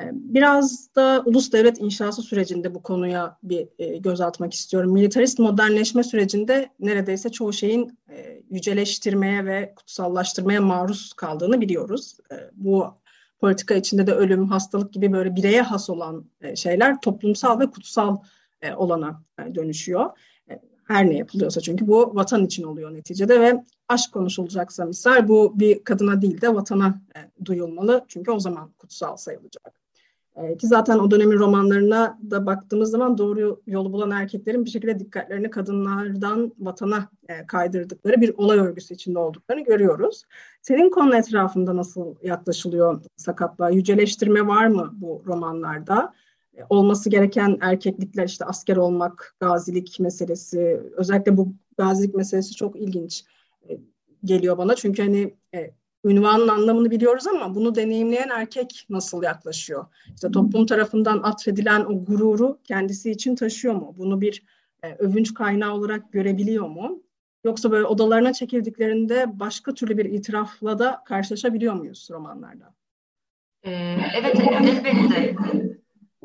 E, 0.00 0.10
biraz 0.12 0.94
da 0.96 1.22
ulus 1.26 1.52
devlet 1.52 1.80
inşası 1.80 2.22
sürecinde 2.22 2.74
bu 2.74 2.82
konuya 2.82 3.38
bir 3.42 3.68
e, 3.78 3.96
göz 3.98 4.20
atmak 4.20 4.54
istiyorum. 4.54 4.92
Militarist 4.92 5.38
modernleşme 5.38 6.04
sürecinde 6.04 6.68
neredeyse 6.80 7.28
çoğu 7.28 7.52
şeyin 7.52 7.98
e, 8.10 8.42
yüceleştirmeye 8.50 9.44
ve 9.44 9.74
kutsallaştırmaya 9.76 10.60
maruz 10.60 11.12
kaldığını 11.12 11.60
biliyoruz. 11.60 12.16
Bu 12.52 12.86
politika 13.40 13.74
içinde 13.74 14.06
de 14.06 14.12
ölüm, 14.12 14.48
hastalık 14.48 14.92
gibi 14.92 15.12
böyle 15.12 15.36
bireye 15.36 15.62
has 15.62 15.90
olan 15.90 16.24
şeyler 16.54 17.00
toplumsal 17.00 17.60
ve 17.60 17.70
kutsal 17.70 18.16
olana 18.76 19.22
dönüşüyor 19.54 20.10
her 20.88 21.10
ne 21.10 21.16
yapılıyorsa 21.16 21.60
çünkü 21.60 21.86
bu 21.86 22.14
vatan 22.14 22.44
için 22.44 22.62
oluyor 22.62 22.94
neticede 22.94 23.40
ve 23.40 23.64
aşk 23.88 24.12
konuşulacaksa 24.12 24.84
misal 24.84 25.28
bu 25.28 25.60
bir 25.60 25.84
kadına 25.84 26.22
değil 26.22 26.40
de 26.40 26.54
vatana 26.54 27.00
e, 27.16 27.44
duyulmalı 27.44 28.04
çünkü 28.08 28.30
o 28.30 28.40
zaman 28.40 28.70
kutsal 28.78 29.16
sayılacak. 29.16 29.78
E, 30.36 30.56
ki 30.56 30.66
zaten 30.66 30.98
o 30.98 31.10
dönemin 31.10 31.38
romanlarına 31.38 32.18
da 32.30 32.46
baktığımız 32.46 32.90
zaman 32.90 33.18
doğru 33.18 33.60
yolu 33.66 33.92
bulan 33.92 34.10
erkeklerin 34.10 34.64
bir 34.64 34.70
şekilde 34.70 34.98
dikkatlerini 34.98 35.50
kadınlardan 35.50 36.52
vatana 36.58 37.08
e, 37.28 37.46
kaydırdıkları 37.46 38.20
bir 38.20 38.34
olay 38.36 38.58
örgüsü 38.58 38.94
içinde 38.94 39.18
olduklarını 39.18 39.64
görüyoruz. 39.64 40.22
Senin 40.62 40.90
konu 40.90 41.16
etrafında 41.16 41.76
nasıl 41.76 42.14
yaklaşılıyor 42.22 43.00
sakatlığa? 43.16 43.70
Yüceleştirme 43.70 44.46
var 44.46 44.66
mı 44.66 44.90
bu 44.92 45.22
romanlarda? 45.26 46.14
Olması 46.68 47.10
gereken 47.10 47.58
erkeklikler 47.60 48.24
işte 48.24 48.44
asker 48.44 48.76
olmak, 48.76 49.36
gazilik 49.40 50.00
meselesi, 50.00 50.80
özellikle 50.96 51.36
bu 51.36 51.54
gazilik 51.78 52.14
meselesi 52.14 52.54
çok 52.54 52.76
ilginç 52.76 53.24
e, 53.68 53.78
geliyor 54.24 54.58
bana. 54.58 54.74
Çünkü 54.74 55.02
hani 55.02 55.34
e, 55.54 55.70
ünvanın 56.04 56.48
anlamını 56.48 56.90
biliyoruz 56.90 57.26
ama 57.26 57.54
bunu 57.54 57.74
deneyimleyen 57.74 58.28
erkek 58.28 58.86
nasıl 58.90 59.22
yaklaşıyor? 59.22 59.86
İşte 60.14 60.30
toplum 60.30 60.66
tarafından 60.66 61.20
atfedilen 61.22 61.84
o 61.84 62.04
gururu 62.04 62.58
kendisi 62.64 63.10
için 63.10 63.34
taşıyor 63.36 63.74
mu? 63.74 63.94
Bunu 63.98 64.20
bir 64.20 64.42
e, 64.82 64.94
övünç 64.94 65.34
kaynağı 65.34 65.74
olarak 65.74 66.12
görebiliyor 66.12 66.68
mu? 66.68 67.02
Yoksa 67.44 67.70
böyle 67.70 67.86
odalarına 67.86 68.32
çekildiklerinde 68.32 69.26
başka 69.40 69.74
türlü 69.74 69.98
bir 69.98 70.04
itirafla 70.04 70.78
da 70.78 71.02
karşılaşabiliyor 71.06 71.74
muyuz 71.74 72.08
romanlarda? 72.10 72.74
Ee, 73.62 73.96
evet, 74.16 74.36
elbette. 74.40 75.67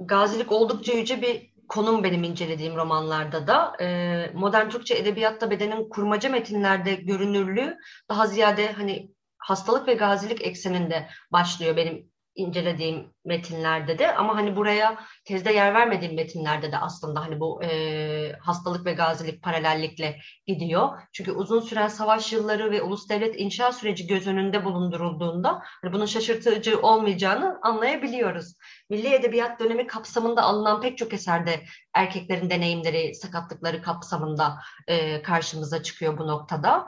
Gazilik 0.08 0.52
oldukça 0.52 0.94
yüce 0.94 1.22
bir 1.22 1.54
konum 1.68 2.04
benim 2.04 2.24
incelediğim 2.24 2.76
romanlarda 2.76 3.48
da. 3.48 3.74
E, 3.82 4.32
modern 4.34 4.70
Türkçe 4.70 4.96
edebiyatta 4.96 5.52
bedenin 5.52 5.90
kurmaca 5.90 6.30
metinlerde 6.30 6.96
görünürlüğü 6.96 7.78
daha 8.10 8.28
ziyade 8.28 8.72
hani 8.72 9.12
hastalık 9.38 9.88
ve 9.88 9.94
gazilik 9.94 10.42
ekseninde 10.42 11.10
başlıyor 11.32 11.76
benim 11.76 12.13
incelediğim 12.36 13.14
metinlerde 13.26 14.00
de 14.00 14.16
ama 14.16 14.36
hani 14.36 14.56
buraya 14.56 15.00
tezde 15.26 15.54
yer 15.54 15.74
vermediğim 15.74 16.16
metinlerde 16.16 16.72
de 16.72 16.78
aslında 16.78 17.22
hani 17.22 17.40
bu 17.40 17.64
e, 17.64 18.32
hastalık 18.40 18.86
ve 18.86 18.94
gazilik 18.94 19.44
paralellikle 19.44 20.20
gidiyor. 20.48 20.90
Çünkü 21.12 21.32
uzun 21.32 21.60
süren 21.60 21.88
savaş 21.88 22.34
yılları 22.34 22.72
ve 22.72 22.82
ulus 22.82 23.10
devlet 23.10 23.40
inşa 23.40 23.72
süreci 23.72 24.08
göz 24.08 24.28
önünde 24.28 24.66
bulundurulduğunda 24.66 25.62
hani 25.82 25.94
bunun 25.94 26.06
şaşırtıcı 26.06 26.82
olmayacağını 26.82 27.60
anlayabiliyoruz. 27.62 28.56
Milli 28.90 29.14
Edebiyat 29.14 29.60
dönemi 29.60 29.88
kapsamında 29.88 30.42
alınan 30.42 30.82
pek 30.82 30.98
çok 30.98 31.14
eserde 31.14 31.64
erkeklerin 31.94 32.50
deneyimleri, 32.50 33.16
sakatlıkları 33.16 33.82
kapsamında 33.82 34.58
e, 34.88 35.22
karşımıza 35.22 35.84
çıkıyor 35.84 36.18
bu 36.18 36.28
noktada 36.28 36.88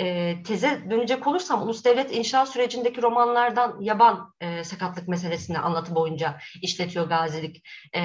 e, 0.00 0.36
teze 0.42 0.90
dönecek 0.90 1.26
olursam 1.26 1.62
ulus 1.62 1.84
devlet 1.84 2.16
inşa 2.16 2.46
sürecindeki 2.46 3.02
romanlardan 3.02 3.80
yaban 3.80 4.34
e, 4.40 4.64
sakatlık 4.64 5.08
meselesini 5.08 5.58
anlatı 5.58 5.94
boyunca 5.94 6.38
işletiyor 6.62 7.08
gazilik 7.08 7.66
e, 7.94 8.02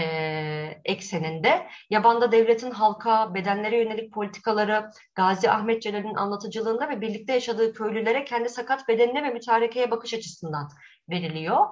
ekseninde. 0.86 1.68
Yabanda 1.90 2.32
devletin 2.32 2.72
halka, 2.72 3.34
bedenlere 3.34 3.78
yönelik 3.78 4.14
politikaları 4.14 4.90
Gazi 5.16 5.52
Ahmet 5.52 5.82
Celal'in 5.82 6.16
anlatıcılığında 6.16 6.90
ve 6.90 7.02
birlikte 7.02 7.34
yaşadığı 7.34 7.74
köylülere 7.74 8.26
kendi 8.26 8.50
sakat 8.50 8.88
bedenine 8.88 9.24
ve 9.24 9.30
mütarekeye 9.30 9.92
bakış 9.92 10.14
açısından 10.14 10.70
veriliyor. 11.10 11.66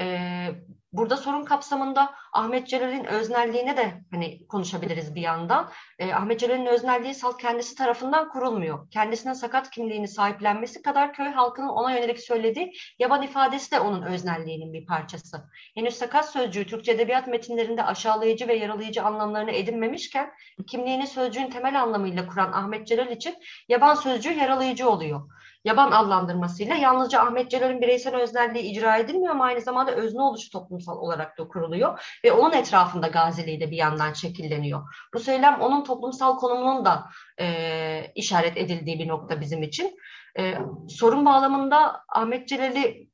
E, 0.00 0.48
burada 0.92 1.16
sorun 1.16 1.44
kapsamında 1.44 2.14
Ahmet 2.32 2.68
Celal'in 2.68 3.04
öznelliğine 3.04 3.76
de 3.76 4.04
hani 4.10 4.46
konuşabiliriz 4.46 5.14
bir 5.14 5.20
yandan. 5.20 5.70
E, 5.98 6.14
Ahmet 6.14 6.40
Celal'in 6.40 6.66
öznelliği 6.66 7.14
salt 7.14 7.40
kendisi 7.40 7.74
tarafından 7.74 8.28
kurulmuyor. 8.28 8.90
Kendisinin 8.90 9.32
sakat 9.32 9.70
kimliğini 9.70 10.08
sahiplenmesi 10.08 10.82
kadar 10.82 11.12
köy 11.12 11.28
halkının 11.28 11.68
ona 11.68 11.92
yönelik 11.92 12.20
söylediği 12.20 12.72
yaban 12.98 13.22
ifadesi 13.22 13.70
de 13.70 13.80
onun 13.80 14.02
öznelliğinin 14.02 14.72
bir 14.72 14.86
parçası. 14.86 15.50
Henüz 15.74 15.94
sakat 15.94 16.30
sözcüğü 16.30 16.66
Türkçe 16.66 16.92
edebiyat 16.92 17.26
metinlerinde 17.26 17.84
aşağılayıcı 17.84 18.48
ve 18.48 18.54
yaralayıcı 18.54 19.02
anlamlarını 19.02 19.50
edinmemişken 19.50 20.30
kimliğini 20.66 21.06
sözcüğün 21.06 21.50
temel 21.50 21.82
anlamıyla 21.82 22.26
kuran 22.26 22.52
Ahmet 22.52 22.86
Celal 22.86 23.10
için 23.10 23.34
yaban 23.68 23.94
sözcüğü 23.94 24.32
yaralayıcı 24.32 24.88
oluyor 24.88 25.28
yaban 25.64 25.92
adlandırmasıyla 25.92 26.74
yalnızca 26.74 27.20
Ahmet 27.20 27.50
Celal'in 27.50 27.80
bireysel 27.80 28.16
öznelliği 28.16 28.64
icra 28.64 28.96
edilmiyor 28.96 29.34
ama 29.34 29.44
aynı 29.44 29.60
zamanda 29.60 29.92
özne 29.92 30.22
oluşu 30.22 30.50
toplumsal 30.50 30.96
olarak 30.96 31.38
da 31.38 31.48
kuruluyor 31.48 32.18
ve 32.24 32.32
onun 32.32 32.52
etrafında 32.52 33.06
gaziliği 33.06 33.60
de 33.60 33.70
bir 33.70 33.76
yandan 33.76 34.12
şekilleniyor. 34.12 34.94
Bu 35.14 35.18
söylem 35.18 35.60
onun 35.60 35.84
toplumsal 35.84 36.36
konumunun 36.36 36.84
da 36.84 37.04
e, 37.40 38.12
işaret 38.14 38.56
edildiği 38.56 38.98
bir 38.98 39.08
nokta 39.08 39.40
bizim 39.40 39.62
için. 39.62 39.96
E, 40.38 40.54
sorun 40.88 41.26
bağlamında 41.26 42.04
Ahmet 42.08 42.48
Celal'i 42.48 43.12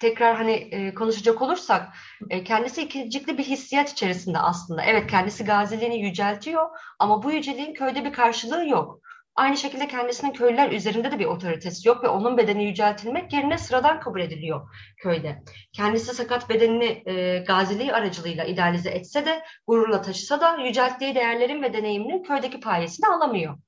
tekrar 0.00 0.36
hani 0.36 0.52
e, 0.52 0.94
konuşacak 0.94 1.42
olursak 1.42 1.88
e, 2.30 2.44
kendisi 2.44 2.82
ikincikli 2.82 3.38
bir 3.38 3.44
hissiyat 3.44 3.92
içerisinde 3.92 4.38
aslında. 4.38 4.82
Evet 4.82 5.10
kendisi 5.10 5.44
gaziliğini 5.44 6.00
yüceltiyor 6.00 6.68
ama 6.98 7.22
bu 7.22 7.32
yüceliğin 7.32 7.74
köyde 7.74 8.04
bir 8.04 8.12
karşılığı 8.12 8.68
yok. 8.68 9.00
Aynı 9.36 9.56
şekilde 9.56 9.88
kendisinin 9.88 10.32
köylüler 10.32 10.70
üzerinde 10.70 11.10
de 11.10 11.18
bir 11.18 11.24
otoritesi 11.24 11.88
yok 11.88 12.04
ve 12.04 12.08
onun 12.08 12.36
bedeni 12.36 12.64
yüceltilmek 12.64 13.32
yerine 13.32 13.58
sıradan 13.58 14.00
kabul 14.00 14.20
ediliyor 14.20 14.68
köyde. 15.02 15.42
Kendisi 15.72 16.14
sakat 16.14 16.48
bedenini 16.48 17.02
e, 17.06 17.38
gaziliği 17.38 17.92
aracılığıyla 17.92 18.44
idealize 18.44 18.90
etse 18.90 19.26
de 19.26 19.42
gururla 19.66 20.02
taşısa 20.02 20.40
da 20.40 20.56
yücelttiği 20.56 21.14
değerlerin 21.14 21.62
ve 21.62 21.72
deneyiminin 21.72 22.22
köydeki 22.22 22.60
payesini 22.60 23.06
alamıyor. 23.06 23.58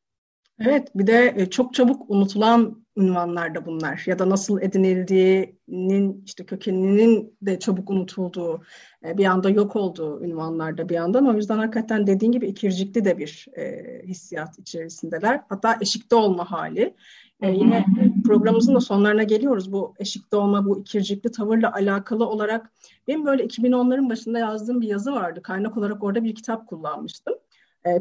Evet 0.61 0.89
bir 0.95 1.07
de 1.07 1.35
e, 1.37 1.51
çok 1.51 1.75
çabuk 1.75 2.11
unutulan 2.11 2.85
ünvanlar 2.97 3.55
da 3.55 3.67
bunlar. 3.67 4.03
Ya 4.07 4.19
da 4.19 4.31
nasıl 4.31 4.61
edinildiğinin 4.61 6.23
işte 6.27 6.47
kökeninin 6.47 7.37
de 7.43 7.59
çabuk 7.59 7.91
unutulduğu 7.91 8.63
e, 9.05 9.19
bir 9.19 9.25
anda 9.25 9.51
yok 9.51 9.77
olduğu 9.77 10.25
ünvanlarda 10.25 10.89
bir 10.89 10.95
yandan. 10.95 11.27
O 11.27 11.35
yüzden 11.35 11.59
hakikaten 11.59 12.07
dediğin 12.07 12.33
gibi 12.33 12.47
ikircikli 12.47 13.05
de 13.05 13.19
bir 13.19 13.47
e, 13.57 13.85
hissiyat 14.07 14.59
içerisindeler. 14.59 15.41
Hatta 15.49 15.77
eşikte 15.81 16.17
olma 16.17 16.51
hali. 16.51 16.95
E, 17.43 17.51
yine 17.51 17.85
programımızın 18.25 18.75
da 18.75 18.81
sonlarına 18.81 19.23
geliyoruz. 19.23 19.73
Bu 19.73 19.95
eşikte 19.99 20.37
olma 20.37 20.67
bu 20.67 20.81
ikircikli 20.81 21.31
tavırla 21.31 21.73
alakalı 21.73 22.27
olarak 22.27 22.73
benim 23.09 23.27
böyle 23.27 23.45
2010'ların 23.45 24.11
başında 24.11 24.39
yazdığım 24.39 24.81
bir 24.81 24.89
yazı 24.89 25.13
vardı. 25.13 25.43
Kaynak 25.43 25.77
olarak 25.77 26.03
orada 26.03 26.25
bir 26.25 26.35
kitap 26.35 26.67
kullanmıştım 26.67 27.35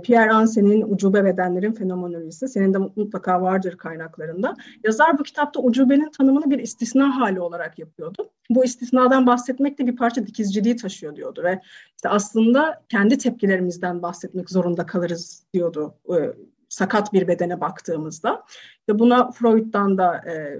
Pierre 0.03 0.31
Ansen'in 0.31 0.81
Ucube 0.81 1.25
Bedenlerin 1.25 1.71
Fenomenolojisi, 1.71 2.47
senin 2.47 2.73
de 2.73 2.77
mutlaka 2.77 3.41
vardır 3.41 3.77
kaynaklarında. 3.77 4.55
Yazar 4.83 5.19
bu 5.19 5.23
kitapta 5.23 5.59
ucubenin 5.59 6.11
tanımını 6.11 6.51
bir 6.51 6.59
istisna 6.59 7.19
hali 7.19 7.41
olarak 7.41 7.79
yapıyordu. 7.79 8.31
Bu 8.49 8.65
istisnadan 8.65 9.27
bahsetmek 9.27 9.79
de 9.79 9.87
bir 9.87 9.95
parça 9.95 10.27
dikizciliği 10.27 10.75
taşıyor 10.75 11.15
diyordu 11.15 11.43
ve 11.43 11.61
işte 11.95 12.09
aslında 12.09 12.83
kendi 12.89 13.17
tepkilerimizden 13.17 14.01
bahsetmek 14.01 14.49
zorunda 14.49 14.85
kalırız 14.85 15.43
diyordu 15.53 15.95
e, 16.09 16.33
sakat 16.69 17.13
bir 17.13 17.27
bedene 17.27 17.61
baktığımızda. 17.61 18.43
Ve 18.89 18.99
buna 18.99 19.31
Freud'dan 19.31 19.97
da 19.97 20.15
e, 20.17 20.59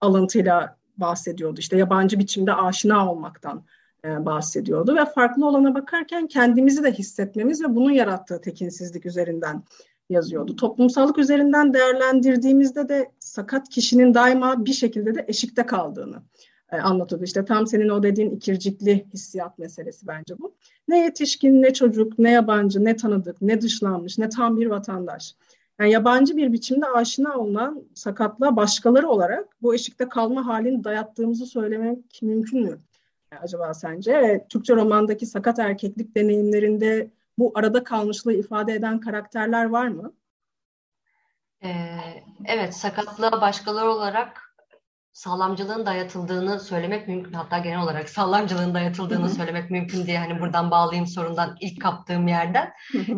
alıntıyla 0.00 0.76
bahsediyordu. 0.96 1.60
İşte 1.60 1.76
yabancı 1.76 2.18
biçimde 2.18 2.54
aşina 2.54 3.12
olmaktan 3.12 3.64
bahsediyordu 4.04 4.96
ve 4.96 5.04
farklı 5.04 5.46
olana 5.46 5.74
bakarken 5.74 6.26
kendimizi 6.26 6.84
de 6.84 6.92
hissetmemiz 6.92 7.64
ve 7.64 7.74
bunun 7.74 7.90
yarattığı 7.90 8.40
tekinsizlik 8.40 9.06
üzerinden 9.06 9.62
yazıyordu. 10.10 10.56
Toplumsallık 10.56 11.18
üzerinden 11.18 11.74
değerlendirdiğimizde 11.74 12.88
de 12.88 13.12
sakat 13.18 13.68
kişinin 13.68 14.14
daima 14.14 14.64
bir 14.64 14.72
şekilde 14.72 15.14
de 15.14 15.24
eşikte 15.28 15.66
kaldığını 15.66 16.22
e, 16.72 16.76
anlatıyordu. 16.76 17.24
İşte 17.24 17.44
tam 17.44 17.66
senin 17.66 17.88
o 17.88 18.02
dediğin 18.02 18.30
ikircikli 18.30 19.06
hissiyat 19.14 19.58
meselesi 19.58 20.06
bence 20.06 20.38
bu. 20.38 20.54
Ne 20.88 21.04
yetişkin, 21.04 21.62
ne 21.62 21.72
çocuk, 21.72 22.18
ne 22.18 22.30
yabancı, 22.30 22.84
ne 22.84 22.96
tanıdık, 22.96 23.42
ne 23.42 23.60
dışlanmış, 23.60 24.18
ne 24.18 24.28
tam 24.28 24.60
bir 24.60 24.66
vatandaş. 24.66 25.34
Yani 25.80 25.92
yabancı 25.92 26.36
bir 26.36 26.52
biçimde 26.52 26.86
aşina 26.86 27.38
olunan 27.38 27.82
sakatlığa 27.94 28.56
başkaları 28.56 29.08
olarak 29.08 29.62
bu 29.62 29.74
eşikte 29.74 30.08
kalma 30.08 30.46
halini 30.46 30.84
dayattığımızı 30.84 31.46
söylemek 31.46 32.22
mümkün 32.22 32.62
mü? 32.62 32.78
Acaba 33.42 33.74
sence? 33.74 34.22
Ve 34.22 34.46
Türkçe 34.48 34.76
romandaki 34.76 35.26
sakat 35.26 35.58
erkeklik 35.58 36.16
deneyimlerinde 36.16 37.10
bu 37.38 37.52
arada 37.54 37.84
kalmışlığı 37.84 38.32
ifade 38.32 38.72
eden 38.74 39.00
karakterler 39.00 39.64
var 39.64 39.88
mı? 39.88 40.12
Ee, 41.64 41.98
evet, 42.44 42.76
sakatlığa 42.76 43.40
başkaları 43.40 43.90
olarak 43.90 44.52
sağlamcılığın 45.12 45.86
dayatıldığını 45.86 46.60
söylemek 46.60 47.08
mümkün. 47.08 47.32
Hatta 47.32 47.58
genel 47.58 47.82
olarak 47.82 48.08
sağlamcılığın 48.08 48.74
dayatıldığını 48.74 49.28
söylemek 49.28 49.70
mümkün 49.70 50.06
diye 50.06 50.18
hani 50.18 50.40
buradan 50.40 50.70
bağlayayım 50.70 51.06
sorundan 51.06 51.56
ilk 51.60 51.82
kaptığım 51.82 52.28
yerden. 52.28 52.72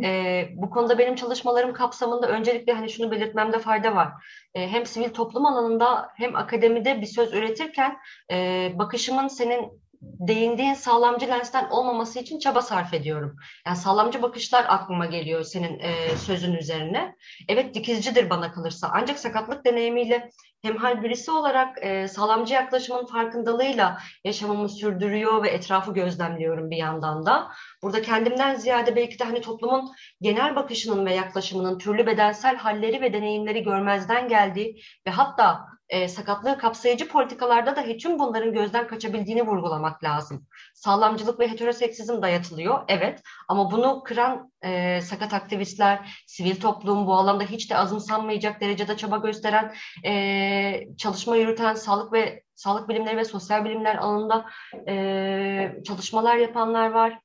ee, 0.04 0.48
bu 0.56 0.70
konuda 0.70 0.98
benim 0.98 1.14
çalışmalarım 1.14 1.72
kapsamında 1.72 2.28
öncelikle 2.28 2.72
hani 2.72 2.90
şunu 2.90 3.10
belirtmemde 3.10 3.58
fayda 3.58 3.96
var. 3.96 4.12
Ee, 4.54 4.68
hem 4.68 4.86
sivil 4.86 5.10
toplum 5.10 5.46
alanında 5.46 6.08
hem 6.16 6.36
akademide 6.36 7.00
bir 7.00 7.06
söz 7.06 7.32
üretirken 7.32 7.96
e, 8.30 8.72
bakışımın 8.74 9.28
senin 9.28 9.83
değindiğin 10.04 10.74
sağlamcı 10.74 11.28
lensten 11.28 11.70
olmaması 11.70 12.18
için 12.18 12.38
çaba 12.38 12.62
sarf 12.62 12.94
ediyorum. 12.94 13.36
Yani 13.66 13.76
sağlamcı 13.76 14.22
bakışlar 14.22 14.64
aklıma 14.68 15.06
geliyor 15.06 15.44
senin 15.44 15.78
e, 15.78 16.16
sözün 16.16 16.54
üzerine. 16.54 17.16
Evet 17.48 17.74
dikizcidir 17.74 18.30
bana 18.30 18.52
kalırsa. 18.52 18.90
Ancak 18.92 19.18
sakatlık 19.18 19.64
deneyimiyle 19.64 20.30
hemhal 20.62 21.02
birisi 21.02 21.30
olarak 21.30 21.78
e, 21.82 22.08
sağlamcı 22.08 22.54
yaklaşımın 22.54 23.06
farkındalığıyla 23.06 23.98
yaşamımı 24.24 24.68
sürdürüyor 24.68 25.42
ve 25.42 25.48
etrafı 25.48 25.94
gözlemliyorum 25.94 26.70
bir 26.70 26.76
yandan 26.76 27.26
da. 27.26 27.48
Burada 27.82 28.02
kendimden 28.02 28.54
ziyade 28.54 28.96
belki 28.96 29.18
de 29.18 29.24
hani 29.24 29.40
toplumun 29.40 29.92
genel 30.20 30.56
bakışının 30.56 31.06
ve 31.06 31.14
yaklaşımının 31.14 31.78
türlü 31.78 32.06
bedensel 32.06 32.56
halleri 32.56 33.00
ve 33.00 33.12
deneyimleri 33.12 33.62
görmezden 33.62 34.28
geldiği 34.28 34.80
ve 35.06 35.10
hatta 35.10 35.73
e, 35.88 36.08
sakatlığı 36.08 36.58
kapsayıcı 36.58 37.08
politikalarda 37.08 37.76
da 37.76 37.96
tüm 37.96 38.18
bunların 38.18 38.52
gözden 38.52 38.86
kaçabildiğini 38.86 39.46
vurgulamak 39.46 40.04
lazım. 40.04 40.46
Sağlamcılık 40.74 41.40
ve 41.40 41.50
heteroseksizm 41.50 42.22
dayatılıyor, 42.22 42.84
evet. 42.88 43.22
Ama 43.48 43.70
bunu 43.70 44.02
kıran 44.02 44.52
e, 44.62 45.00
sakat 45.00 45.34
aktivistler, 45.34 46.24
sivil 46.26 46.60
toplum, 46.60 47.06
bu 47.06 47.14
alanda 47.14 47.44
hiç 47.44 47.70
de 47.70 47.76
azımsanmayacak 47.76 48.60
derecede 48.60 48.96
çaba 48.96 49.16
gösteren, 49.16 49.74
e, 50.04 50.96
çalışma 50.98 51.36
yürüten 51.36 51.74
sağlık 51.74 52.12
ve 52.12 52.42
sağlık 52.54 52.88
bilimleri 52.88 53.16
ve 53.16 53.24
sosyal 53.24 53.64
bilimler 53.64 53.96
alanında 53.96 54.46
e, 54.88 55.82
çalışmalar 55.86 56.36
yapanlar 56.36 56.90
var. 56.90 57.18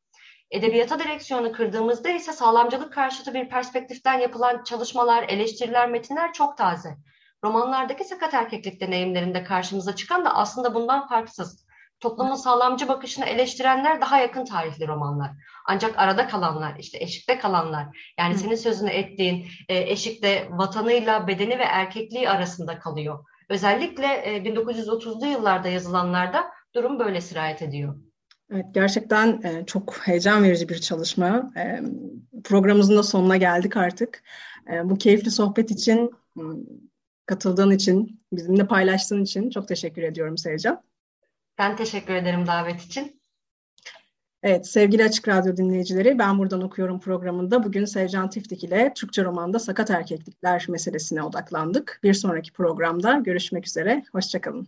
Edebiyata 0.51 0.99
direksiyonu 0.99 1.51
kırdığımızda 1.51 2.09
ise 2.09 2.33
sağlamcılık 2.33 2.93
karşıtı 2.93 3.33
bir 3.33 3.49
perspektiften 3.49 4.19
yapılan 4.19 4.63
çalışmalar, 4.63 5.23
eleştiriler, 5.23 5.89
metinler 5.89 6.33
çok 6.33 6.57
taze. 6.57 6.89
Romanlardaki 7.43 8.03
sakat 8.03 8.33
erkeklik 8.33 8.81
deneyimlerinde 8.81 9.43
karşımıza 9.43 9.95
çıkan 9.95 10.25
da 10.25 10.35
aslında 10.35 10.73
bundan 10.73 11.07
farksız. 11.07 11.65
Toplumun 11.99 12.35
sağlamcı 12.35 12.87
bakışını 12.87 13.25
eleştirenler 13.25 14.01
daha 14.01 14.19
yakın 14.19 14.45
tarihli 14.45 14.87
romanlar. 14.87 15.31
Ancak 15.65 15.99
arada 15.99 16.27
kalanlar, 16.27 16.75
işte 16.79 16.97
eşikte 17.01 17.39
kalanlar, 17.39 18.13
yani 18.19 18.37
senin 18.37 18.55
sözünü 18.55 18.89
ettiğin 18.89 19.47
e, 19.69 19.77
eşikte 19.77 20.47
vatanıyla 20.51 21.27
bedeni 21.27 21.59
ve 21.59 21.63
erkekliği 21.63 22.29
arasında 22.29 22.79
kalıyor. 22.79 23.25
Özellikle 23.49 24.05
1930'lu 24.45 25.25
e, 25.25 25.29
yıllarda 25.29 25.67
yazılanlarda 25.67 26.45
durum 26.75 26.99
böyle 26.99 27.21
sirayet 27.21 27.61
ediyor. 27.61 27.95
Evet, 28.51 28.65
gerçekten 28.71 29.41
e, 29.41 29.65
çok 29.65 30.07
heyecan 30.07 30.43
verici 30.43 30.69
bir 30.69 30.81
çalışma. 30.81 31.51
Programımızın 32.43 32.97
da 32.97 33.03
sonuna 33.03 33.37
geldik 33.37 33.77
artık. 33.77 34.23
Bu 34.83 34.97
keyifli 34.97 35.31
sohbet 35.31 35.71
için 35.71 36.11
katıldığın 37.29 37.71
için, 37.71 38.21
bizimle 38.33 38.67
paylaştığın 38.67 39.23
için 39.23 39.49
çok 39.49 39.67
teşekkür 39.67 40.03
ediyorum 40.03 40.37
Sevcan. 40.37 40.83
Ben 41.57 41.75
teşekkür 41.75 42.13
ederim 42.13 42.47
davet 42.47 42.81
için. 42.81 43.21
Evet, 44.43 44.67
sevgili 44.67 45.03
Açık 45.03 45.27
Radyo 45.27 45.57
dinleyicileri, 45.57 46.19
Ben 46.19 46.37
Buradan 46.37 46.61
Okuyorum 46.61 46.99
programında 46.99 47.63
bugün 47.63 47.85
Sevcan 47.85 48.29
Tiftik 48.29 48.63
ile 48.63 48.93
Türkçe 48.95 49.23
romanda 49.23 49.59
sakat 49.59 49.89
erkeklikler 49.89 50.65
meselesine 50.69 51.23
odaklandık. 51.23 51.99
Bir 52.03 52.13
sonraki 52.13 52.53
programda 52.53 53.13
görüşmek 53.13 53.67
üzere, 53.67 54.03
hoşçakalın. 54.11 54.67